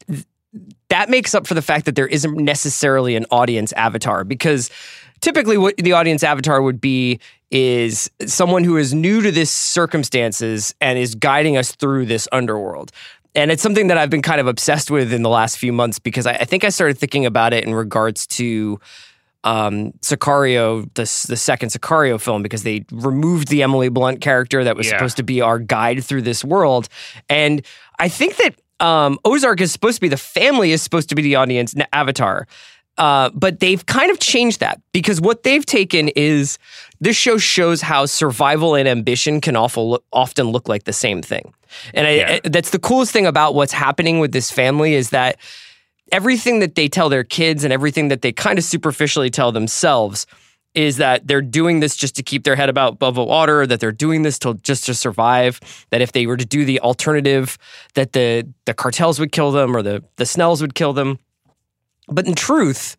[0.88, 4.70] that makes up for the fact that there isn't necessarily an audience avatar because
[5.20, 7.18] typically what the audience avatar would be
[7.50, 12.92] is someone who is new to this circumstances and is guiding us through this underworld.
[13.34, 15.98] And it's something that I've been kind of obsessed with in the last few months
[15.98, 18.78] because I, I think I started thinking about it in regards to
[19.44, 24.76] um, Sicario, the, the second Sicario film, because they removed the Emily Blunt character that
[24.76, 24.92] was Yeah.
[24.96, 26.88] supposed to be our guide through this world.
[27.28, 27.64] And
[27.98, 28.54] I think that
[28.84, 32.46] um, Ozark is supposed to be the family is supposed to be the audience avatar.
[32.96, 36.58] Uh, but they've kind of changed that because what they've taken is
[37.00, 41.52] this show shows how survival and ambition can awful often look like the same thing.
[41.92, 42.38] And I, Yeah.
[42.44, 45.38] I- that's the coolest thing about what's happening with this family is that
[46.12, 50.26] everything that they tell their kids and everything that they kind of superficially tell themselves
[50.74, 53.92] is that they're doing this just to keep their head about above water, that they're
[53.92, 57.56] doing this to just to survive, that if they were to do the alternative,
[57.94, 61.18] that the the cartels would kill them or the the Snells would kill them.
[62.08, 62.96] But in truth,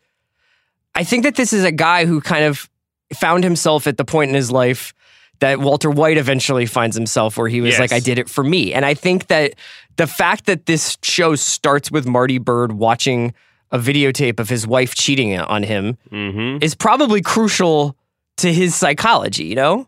[0.95, 2.69] I think that this is a guy who kind of
[3.13, 4.93] found himself at the point in his life
[5.39, 7.79] that Walter White eventually finds himself where he was Yes.
[7.79, 8.73] like, I did it for me.
[8.73, 9.53] And I think that
[9.97, 13.33] the fact that this show starts with Marty Byrde watching
[13.71, 16.63] a videotape of his wife cheating on him Mm-hmm.
[16.63, 17.95] is probably crucial
[18.37, 19.87] to his psychology, you know?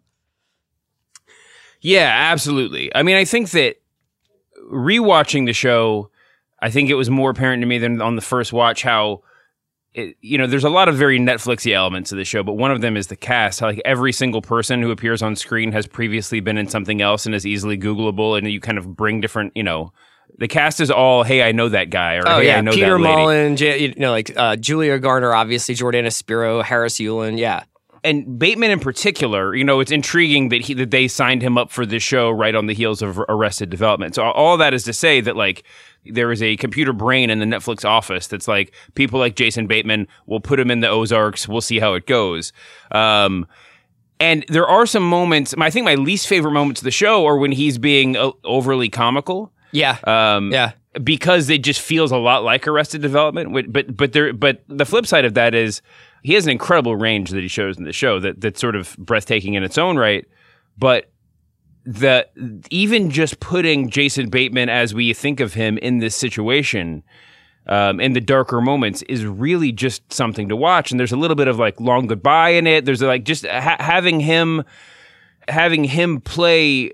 [1.81, 2.93] Yeah, absolutely.
[2.95, 3.75] I mean, I think that
[4.71, 6.09] rewatching the show,
[6.59, 9.21] I think it was more apparent to me than on the first watch how.
[9.97, 12.69] It, you know, there's a lot of very Netflixy elements of the show, but one
[12.69, 13.59] of them is the cast.
[13.59, 17.25] How like every single person who appears on screen has previously been in something else
[17.25, 19.53] and is easily Googleable, and you kind of bring different.
[19.55, 19.91] You know,
[20.37, 22.73] the cast is all, hey, I know that guy, or Oh hey, yeah, I know
[22.73, 23.17] Peter that lady.
[23.17, 27.63] Mullan, J- you know, like uh, Julia Garner, obviously Jordana Spiro, Harris Yulin, yeah.
[28.03, 31.71] and Bateman in particular, you know, it's intriguing that he that they signed him up
[31.71, 34.15] for this show right on the heels of Arrested Development.
[34.15, 35.63] So all that is to say that like
[36.11, 40.07] there is a computer brain in the Netflix office that's like people like Jason Bateman.
[40.25, 41.47] We'll put him in the Ozarks.
[41.47, 42.53] We'll see how it goes.
[42.91, 43.47] Um,
[44.19, 45.53] and there are some moments.
[45.59, 48.89] I think my least favorite moments of the show are when he's being uh, overly
[48.89, 49.51] comical.
[49.71, 49.97] Yeah.
[50.05, 50.71] Um, yeah.
[51.03, 53.71] because it just feels a lot like Arrested Development.
[53.71, 55.81] But but there but the flip side of that is
[56.23, 58.95] he has an incredible range that he shows in the show that that's sort of
[58.97, 60.25] breathtaking in its own right.
[60.79, 61.11] But
[61.87, 62.27] the
[62.69, 67.03] even just putting Jason Bateman as we think of him in this situation.
[67.69, 71.35] Um, in the darker moments is really just something to watch, and there's a little
[71.35, 72.85] bit of like long goodbye in it.
[72.85, 74.63] There's like just ha- having him,
[75.49, 76.93] having him play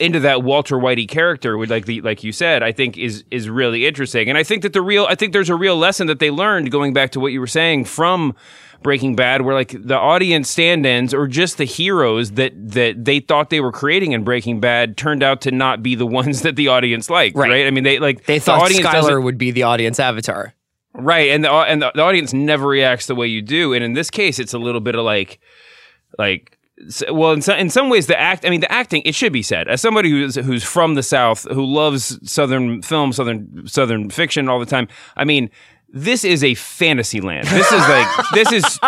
[0.00, 3.48] into that Walter Whitey character with like the like you said, I think is is
[3.48, 4.28] really interesting.
[4.28, 6.70] And I think that the real I think there's a real lesson that they learned
[6.70, 8.34] going back to what you were saying from
[8.80, 13.50] Breaking Bad, where like the audience stand-ins or just the heroes that that they thought
[13.50, 16.68] they were creating in Breaking Bad turned out to not be the ones that the
[16.68, 17.36] audience liked.
[17.36, 17.50] Right.
[17.50, 17.66] Right.
[17.66, 20.54] I mean, they like They the thought audience doesn't- would be the audience avatar.
[20.94, 23.92] Right, and the and the, the audience never reacts the way you do, and in
[23.92, 25.38] this case, it's a little bit of like,
[26.18, 26.57] like,
[27.10, 28.46] well, in some, in some ways, the act.
[28.46, 29.02] I mean, the acting.
[29.04, 33.12] It should be said, as somebody who's who's from the South, who loves Southern film,
[33.12, 34.88] Southern Southern fiction all the time.
[35.16, 35.50] I mean,
[35.90, 37.46] this is a fantasy land.
[37.48, 38.78] This is like this is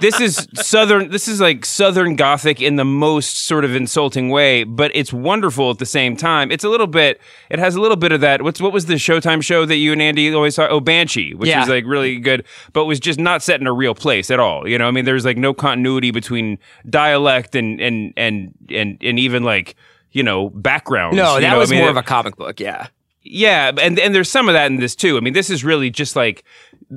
[0.00, 1.10] this is Southern.
[1.10, 5.70] This is like Southern Gothic in the most sort of insulting way, but it's wonderful
[5.70, 6.50] at the same time.
[6.50, 7.20] It's a little bit.
[7.50, 8.42] It has a little bit of that.
[8.42, 10.66] What's what was the Showtime show that you and Andy always saw?
[10.68, 11.60] Oh, Banshee, which Yeah.
[11.60, 12.44] was like really good,
[12.74, 14.68] but was just not set in a real place at all.
[14.68, 19.18] You know, I mean, there's like no continuity between dialect and and and and and
[19.18, 19.76] even like
[20.12, 21.16] you know backgrounds.
[21.16, 22.60] No, that was I mean, more of a comic book.
[22.60, 22.88] Yeah.
[23.22, 25.16] Yeah, and and there's some of that in this too.
[25.16, 26.44] I mean, this is really just like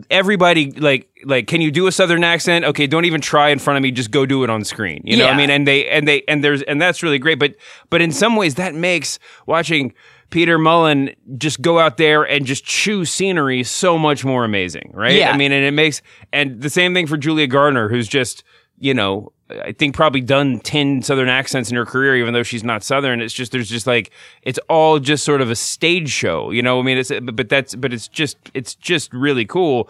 [0.10, 2.64] everybody like like can you do a southern accent?
[2.66, 5.02] Okay, don't even try in front of me, just go do it on screen.
[5.04, 5.50] You know what I mean?
[5.50, 7.56] And they and they and there's and that's really great, but
[7.90, 9.94] but in some ways that makes watching
[10.30, 15.16] Peter Mullan just go out there and just chew scenery so much more amazing, right?
[15.16, 15.30] Yeah.
[15.32, 18.46] I mean, and it makes and the same thing for Julia Garner who's just,
[18.80, 22.63] you know, I think probably done 10 southern accents in her career even though she's
[22.63, 23.22] not southern.
[23.22, 24.12] It's just there's just like
[24.42, 26.80] it's all just sort of a stage show, you know?
[26.80, 29.89] I mean, it's but that's but it's just it's just really cool.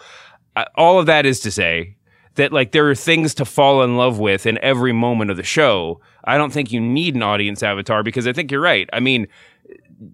[0.55, 1.95] Uh, all of that is to say
[2.35, 5.43] that like there are things to fall in love with in every moment of the
[5.43, 5.99] show.
[6.23, 8.89] I don't think you need an audience avatar because I think you're right.
[8.93, 9.27] I mean,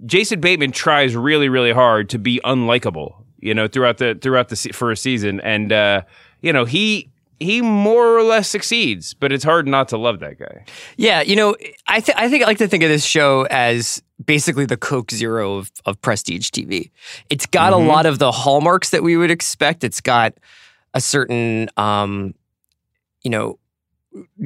[0.05, 4.55] Jason Bateman tries really, really hard to be unlikable, you know, throughout the throughout the
[4.55, 6.01] se- first season, and uh,
[6.41, 7.09] you know, he
[7.39, 10.65] he more or less succeeds, but it's hard not to love that guy.
[10.97, 11.55] Yeah, you know,
[11.87, 15.11] I th- I think I like to think of this show as basically the Coke
[15.11, 16.91] Zero of, of prestige TV.
[17.29, 17.85] It's got Mhm.
[17.85, 19.83] a lot of the hallmarks that we would expect.
[19.83, 20.33] It's got
[20.93, 22.33] a certain, um,
[23.23, 23.57] you know,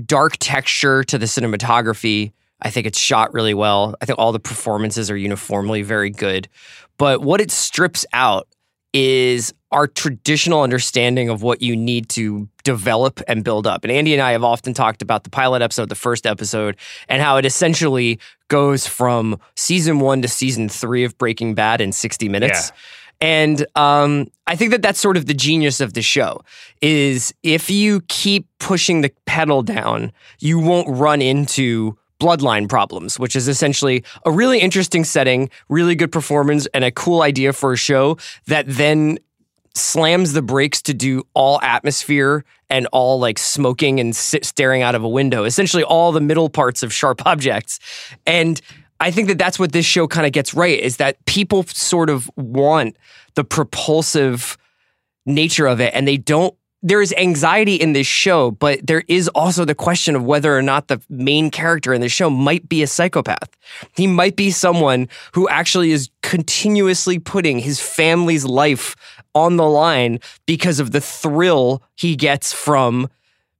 [0.05, 2.31] dark texture to the cinematography.
[2.61, 3.95] I think it's shot really well.
[4.01, 6.47] I think all the performances are uniformly very good.
[6.97, 8.47] But what it strips out
[8.93, 13.83] is our traditional understanding of what you need to develop and build up.
[13.83, 17.21] And Andy and I have often talked about the pilot episode, the first episode, and
[17.21, 22.29] how it essentially goes from season one to season three of Breaking Bad in 60
[22.29, 22.71] minutes.
[23.21, 26.41] And um, I think that that's sort of the genius of the show
[26.81, 33.35] is if you keep pushing the pedal down, you won't run into bloodline problems, which
[33.35, 37.77] is essentially a really interesting setting, really good performance, and a cool idea for a
[37.77, 39.19] show that then
[39.75, 45.03] slams the brakes to do all atmosphere and all like smoking and staring out of
[45.03, 47.79] a window, essentially all the middle parts of sharp objects.
[48.25, 48.59] And
[48.99, 52.09] I think that that's what this show kind of gets right is that people sort
[52.09, 52.97] of want
[53.35, 54.57] the propulsive
[55.25, 56.55] nature of it and they don't
[56.85, 60.61] there is anxiety in this show, but there is also the question of whether or
[60.61, 63.49] not the main character in the show might be a psychopath.
[63.95, 68.97] He might be someone who actually is continuously putting his family's life
[69.35, 73.09] on the line because of the thrill he gets from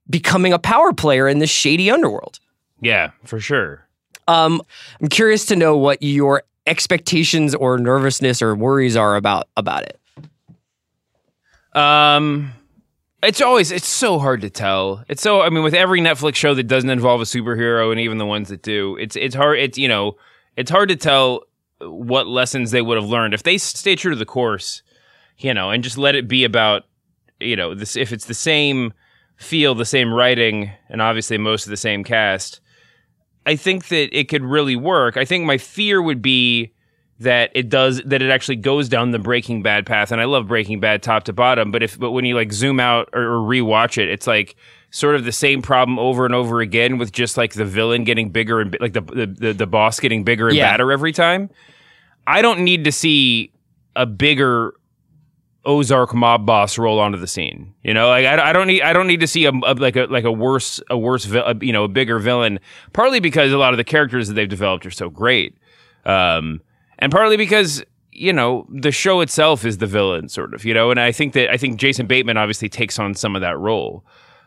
[0.09, 2.39] becoming a power player in this shady underworld.
[2.81, 3.87] Yeah, for sure.
[4.27, 4.61] Um,
[5.01, 9.99] I'm curious to know what your expectations or nervousness or worries are about about it.
[11.77, 12.53] Um,
[13.21, 15.03] it's always it's so hard to tell.
[15.07, 18.17] It's so I mean, with every Netflix show that doesn't involve a superhero, and even
[18.17, 19.59] the ones that do, it's it's hard.
[19.59, 20.17] It's you know,
[20.55, 21.43] it's hard to tell
[21.79, 24.83] what lessons they would have learned if they stay true to the course,
[25.37, 26.83] you know, and just let it be about
[27.39, 28.93] you know this if it's the same
[29.37, 32.59] feel, the same writing, and obviously most of the same cast.
[33.45, 35.17] I think that it could really work.
[35.17, 36.71] I think my fear would be
[37.19, 40.47] that it does that it actually goes down the Breaking Bad path, and I love
[40.47, 41.71] Breaking Bad top to bottom.
[41.71, 44.55] But if but when you like zoom out or, or rewatch it, it's like
[44.91, 48.29] sort of the same problem over and over again with just like the villain getting
[48.29, 50.71] bigger and like the the, the, the boss getting bigger and Yeah.
[50.71, 51.49] badder every time.
[52.25, 53.51] I don't need to see
[53.95, 54.73] a bigger
[55.65, 57.73] Ozark mob boss roll onto the scene.
[57.83, 59.95] You know, like I, I don't need I don't need to see a, a- like
[59.95, 62.59] a like a worse a worse vil- a, you know a bigger villain.
[62.91, 65.55] Partly because a lot of the characters that they've developed are so great,
[66.05, 66.61] um,
[66.99, 70.65] and partly because you know the show itself is the villain, sort of.
[70.65, 73.41] You know, and I think that I think Jason Bateman obviously takes on some of
[73.41, 74.03] that role.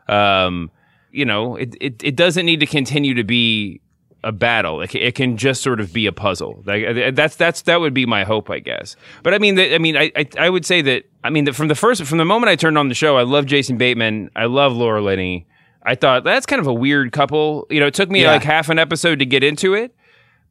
[0.08, 0.70] Um,
[1.12, 3.80] you know, it, it it doesn't need to continue to be
[4.27, 4.81] a battle.
[4.83, 6.62] It, it can just sort of be a puzzle.
[6.66, 8.97] Like uh, that's that's that would be my hope, I guess.
[9.22, 11.68] But I mean, I mean, I, I I would say that I mean that from
[11.68, 14.31] the first from the moment I turned on the show, I love Jason Bateman.
[14.35, 15.47] I love Laura Linney.
[15.85, 17.66] I thought that's kind of a weird couple.
[17.70, 18.33] You know, it took me Yeah.
[18.33, 19.95] like half an episode to get into it,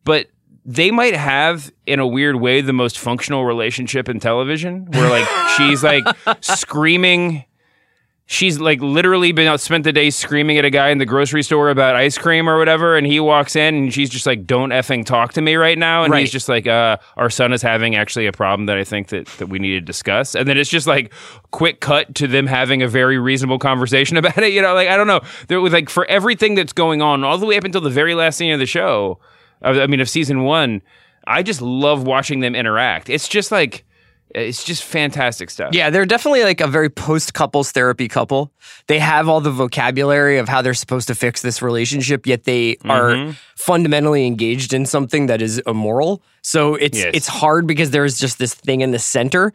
[0.06, 0.28] but
[0.68, 5.28] they might have in a weird way the most functional relationship in television where like
[5.58, 6.06] she's like
[6.42, 7.44] screaming
[8.28, 11.44] she's like literally been out spent the day screaming at a guy in the grocery
[11.44, 14.72] store about ice cream or whatever and he walks in and she's just like don't
[14.72, 16.04] effing talk to me right now.
[16.04, 16.22] And Right.
[16.22, 19.28] he's just like uh our son is having actually a problem that I think that
[19.38, 20.34] that we need to discuss.
[20.36, 21.14] And then it's just like
[21.52, 24.98] quick cut to them having a very reasonable conversation about it you know like I
[24.98, 25.22] don't know.
[25.48, 28.16] There was like for everything that's going on all the way up until the very
[28.16, 29.20] last scene of the show
[29.62, 30.82] I mean of season 1
[31.28, 33.10] I just love watching them interact.
[33.10, 33.84] It's just like
[34.36, 38.52] it's just fantastic stuff Yeah, they're definitely like a very post couples therapy couple.
[38.88, 42.78] They have all the vocabulary of how they're supposed to fix this relationship, yet they
[42.86, 43.32] are mm-hmm.
[43.56, 46.22] fundamentally engaged in something that is immoral.
[46.42, 47.12] So it's Yes.
[47.14, 49.54] it's hard because there's just this thing in the center.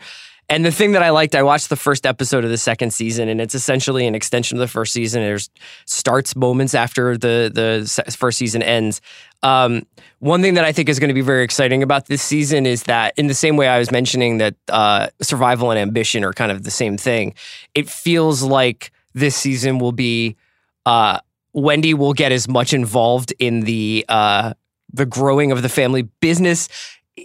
[0.51, 3.29] And the thing that I liked, I watched the first episode of the second season,
[3.29, 5.23] and it's essentially an extension of the first season.
[5.23, 5.49] There's
[5.87, 9.01] starts moments after the the first season ends.
[9.45, 9.87] Um,
[10.19, 12.83] one thing that I think is going to be very exciting about this season is
[12.83, 16.51] that, in the same way I was mentioning that uh, survival and ambition are kind
[16.51, 17.35] of the same thing,
[17.75, 20.37] it feels like this season will be
[20.85, 21.21] uh,
[21.53, 24.55] Wendy will get as much involved in the uh,
[24.93, 26.69] the growing of the family business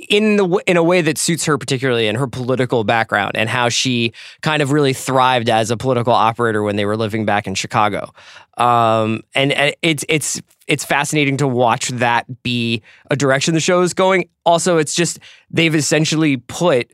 [0.10, 3.70] in the in a way that suits her particularly in her political background and how
[3.70, 7.56] she kind of really thrived as a political operator when they were living back in
[7.56, 8.14] Chicago.
[8.58, 12.82] Um, and, and it's it's it's fascinating to watch that be
[13.12, 14.30] a direction the show is going.
[14.46, 15.20] Also, it's just
[15.50, 16.92] they've essentially put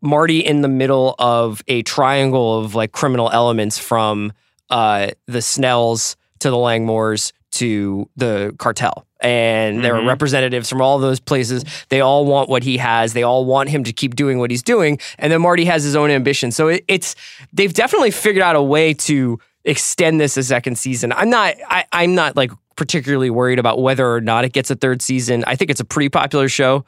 [0.00, 4.32] Marty in the middle of a triangle of like criminal elements from
[4.70, 9.04] uh, the Snells to the Langmores to the cartel.
[9.20, 10.06] And there are Mhm.
[10.06, 11.64] representatives from all those places.
[11.88, 13.14] They all want what he has.
[13.14, 14.98] They all want him to keep doing what he's doing.
[15.18, 16.52] And then Marty has his own ambition.
[16.52, 17.16] So it, it's
[17.52, 21.12] they've definitely figured out a way to extend this a second season.
[21.12, 24.76] I'm not I, I'm not like particularly worried about whether or not it gets a
[24.76, 25.42] third season.
[25.48, 26.84] I think it's a pretty popular show.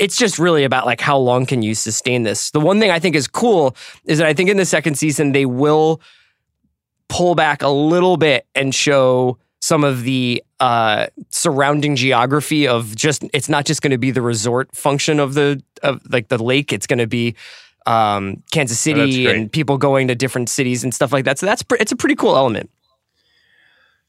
[0.00, 2.50] It's just really about like how long can you sustain this.
[2.50, 5.30] The one thing I think is cool is that I think in the second season
[5.30, 6.00] they will
[7.08, 13.24] pull back a little bit and show some of the uh, surrounding geography of just
[13.32, 16.72] it's not just going to be the resort function of the of like the lake
[16.72, 17.34] it's going to be
[17.86, 19.36] um, Kansas Oh, City great.
[19.36, 21.96] and people going to different cities and stuff like that so that's pre- it's a
[21.96, 22.70] pretty cool element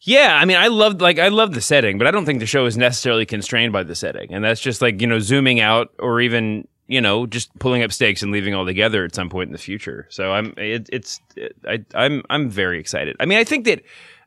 [0.01, 2.45] Yeah, I mean, I love like I love the setting, but I don't think the
[2.45, 5.93] show is necessarily constrained by the setting, and that's just like you know zooming out
[5.99, 9.47] or even you know just pulling up stakes and leaving all together at some point
[9.49, 10.07] in the future.
[10.09, 13.17] So I'm it, it's it, I I'm I'm very excited.
[13.19, 13.81] I mean, I think that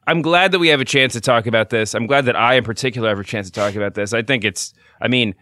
[0.07, 1.95] I'm glad that we have a chance to talk about this.
[1.95, 4.13] I'm glad that I in particular have a chance to talk about this.
[4.13, 5.35] I think it's I mean.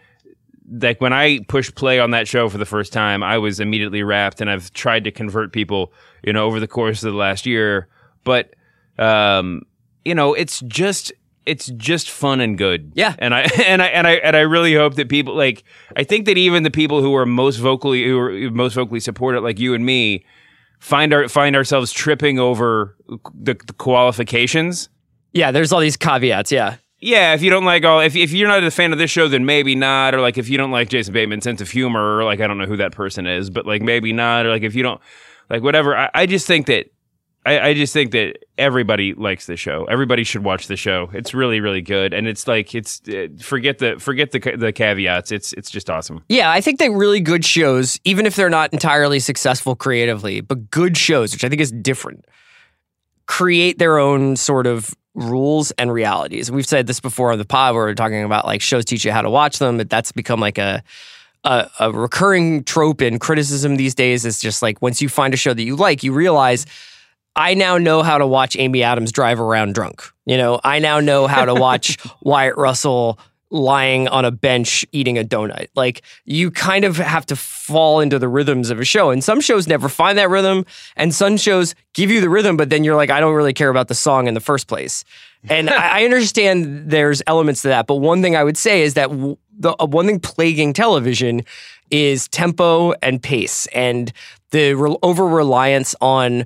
[0.72, 4.04] Like when I pushed play on that show for the first time, I was immediately
[4.04, 5.92] wrapped, and I've tried to convert people,
[6.22, 7.88] you know, over the course of the last year.
[8.22, 8.54] But
[8.96, 9.62] um,
[10.04, 11.12] you know, it's just
[11.46, 12.92] it's just fun and good.
[12.94, 13.14] Yeah.
[13.18, 15.64] And I and I and I and I really hope that people like
[15.96, 19.34] I think that even the people who are most vocally who are most vocally support
[19.34, 20.24] it, like you and me,
[20.80, 24.88] find our find ourselves tripping over the, the qualifications.
[25.32, 28.48] yeah there's all these caveats yeah Yeah, if you don't like all, if if you're
[28.48, 30.14] not a fan of this show, then maybe not.
[30.14, 32.58] Or like if you don't like Jason Bateman's sense of humor, or like I don't
[32.58, 34.44] know who that person is, but like maybe not.
[34.44, 35.00] Or like if you don't
[35.48, 35.96] like whatever.
[35.96, 36.92] I, I just think that
[37.46, 39.84] I, I just think that everybody likes the show.
[39.86, 41.10] Everybody should watch the show.
[41.12, 45.32] It's really really good, and it's like it's uh, forget the forget the the caveats.
[45.32, 46.22] It's it's just awesome.
[46.28, 50.70] Yeah, I think that really good shows, even if they're not entirely successful creatively, but
[50.70, 52.26] good shows, which I think is different,
[53.26, 56.50] create their own sort of rules and realities.
[56.50, 59.12] We've said this before on the pod where we're talking about like shows teach you
[59.12, 60.82] how to watch them, but that's become like a
[61.44, 65.36] a, a recurring trope in criticism these days is just like once you find a
[65.36, 66.66] show that you like, you realize
[67.40, 70.02] I now know how to watch Amy Adams drive around drunk.
[70.26, 73.18] You know, I now know how to watch Wyatt Russell
[73.50, 75.68] lying on a bench eating a donut.
[75.74, 79.10] Like you kind of have to fall into the rhythms of a show.
[79.10, 80.66] And some shows never find that rhythm,
[80.96, 83.70] and some shows give you the rhythm, but then you're like, I don't really care
[83.70, 85.02] about the song in the first place.
[85.48, 88.94] And I, I understand there's elements to that, but one thing I would say is
[88.94, 91.42] that w- the uh, one thing plaguing television
[91.90, 94.12] is tempo and pace, and
[94.50, 96.44] the re- over reliance on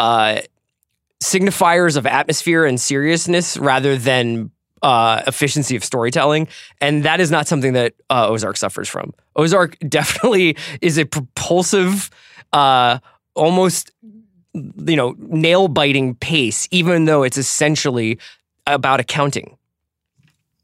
[0.00, 0.40] uh,
[1.22, 4.50] signifiers of atmosphere and seriousness rather than
[4.82, 6.48] uh, efficiency of storytelling.
[6.80, 9.12] And that is not something that uh, Ozark suffers from.
[9.36, 12.08] Ozark definitely is a propulsive,
[12.54, 12.98] uh,
[13.34, 13.90] almost,
[14.54, 18.18] you know, nail biting pace, even though it's essentially
[18.66, 19.58] about accounting.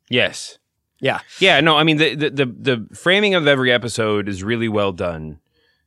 [0.08, 0.58] Yes.
[0.98, 1.20] Yeah.
[1.40, 4.92] Yeah, no, I mean the, the the the framing of every episode is really well
[4.92, 5.40] done.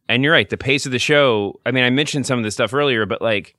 [0.10, 2.56] And you're right, the pace of the show, I mean, I mentioned some of this
[2.56, 3.56] stuff earlier, but like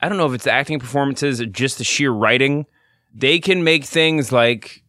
[0.00, 2.66] I don't know if it's the acting performances or just the sheer writing.
[3.12, 4.84] They can make things like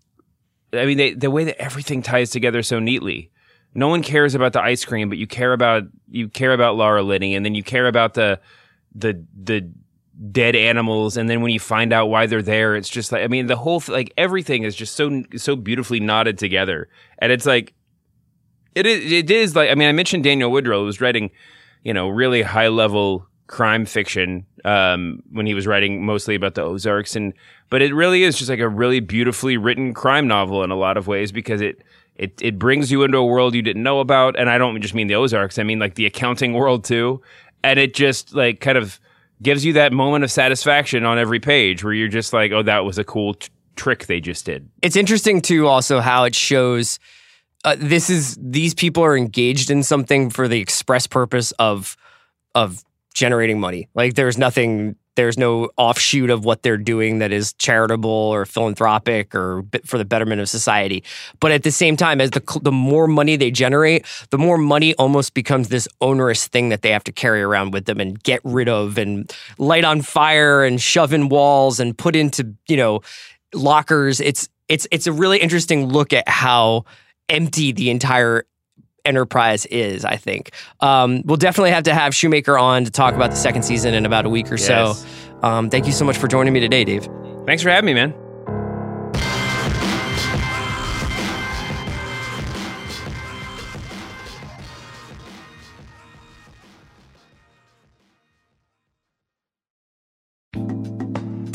[0.73, 3.31] I mean, they, the way that everything ties together so neatly.
[3.73, 7.03] No one cares about the ice cream, but you care about you care about Laura
[7.03, 8.39] Linney, and then you care about the
[8.93, 9.69] the the
[10.31, 13.27] dead animals, and then when you find out why they're there, it's just like I
[13.27, 17.73] mean, the whole like everything is just so so beautifully knotted together, and it's like
[18.75, 21.31] it is it is like I mean, I mentioned Daniel Woodrell was writing,
[21.83, 26.61] you know, really high level crime fiction um, when he was writing mostly about the
[26.61, 27.33] Ozarks, and
[27.69, 30.97] but it really is just like a really beautifully written crime novel in a lot
[30.97, 31.81] of ways because it
[32.15, 34.93] it it brings you into a world you didn't know about, and I don't just
[34.93, 37.21] mean the Ozarks, I mean like the accounting world too,
[37.63, 38.99] and it just like kind of
[39.41, 42.85] gives you that moment of satisfaction on every page where you're just like, oh, that
[42.85, 44.69] was a cool t- trick they just did.
[44.81, 46.99] It's interesting too, also how it shows.
[47.65, 51.97] Uh, this is these people are engaged in something for the express purpose of
[52.53, 53.89] of generating money.
[53.95, 59.33] Like there's nothing, there's no offshoot of what they're doing that is charitable or philanthropic
[59.33, 61.03] or for the betterment of society.
[61.39, 64.93] But at the same time, as the the more money they generate, the more money
[64.95, 68.41] almost becomes this onerous thing that they have to carry around with them and get
[68.43, 73.01] rid of and light on fire and shove in walls and put into you know
[73.55, 74.19] lockers.
[74.19, 76.85] It's it's it's a really interesting look at how
[77.29, 78.45] empty the entire
[79.05, 83.29] enterprise is i think um, we'll definitely have to have shoemaker on to talk about
[83.29, 85.05] the second season in about a week or Yes.
[85.05, 87.07] so um, thank you so much for joining me today dave
[87.45, 88.11] Thanks for having me, man.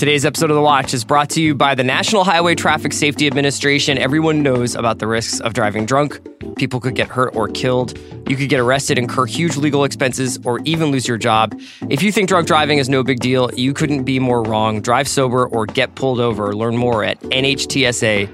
[0.01, 3.26] Today's episode of The Watch is brought to you by the National Highway Traffic Safety
[3.26, 3.98] Administration.
[3.98, 6.18] Everyone knows about the risks of driving drunk.
[6.57, 7.98] People could get hurt or killed.
[8.26, 11.55] You could get arrested, incur huge legal expenses, or even lose your job.
[11.90, 14.80] If you think drunk driving is no big deal, you couldn't be more wrong.
[14.80, 16.57] Drive sober or get pulled over.
[16.57, 18.32] Learn more at nhtsa.gov.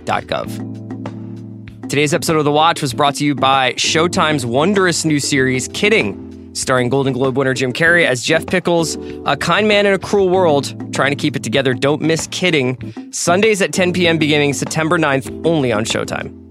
[1.88, 6.25] Today's episode of The Watch was brought to you by Showtime's wondrous new series, Kidding
[6.56, 8.96] starring Golden Globe winner Jim Carrey as Jeff Pickles,
[9.26, 11.74] a kind man in a cruel world, trying to keep it together.
[11.74, 13.12] Don't miss kidding.
[13.12, 14.18] Sundays at 10 p.m.
[14.18, 16.45] beginning September 9th, only on Showtime.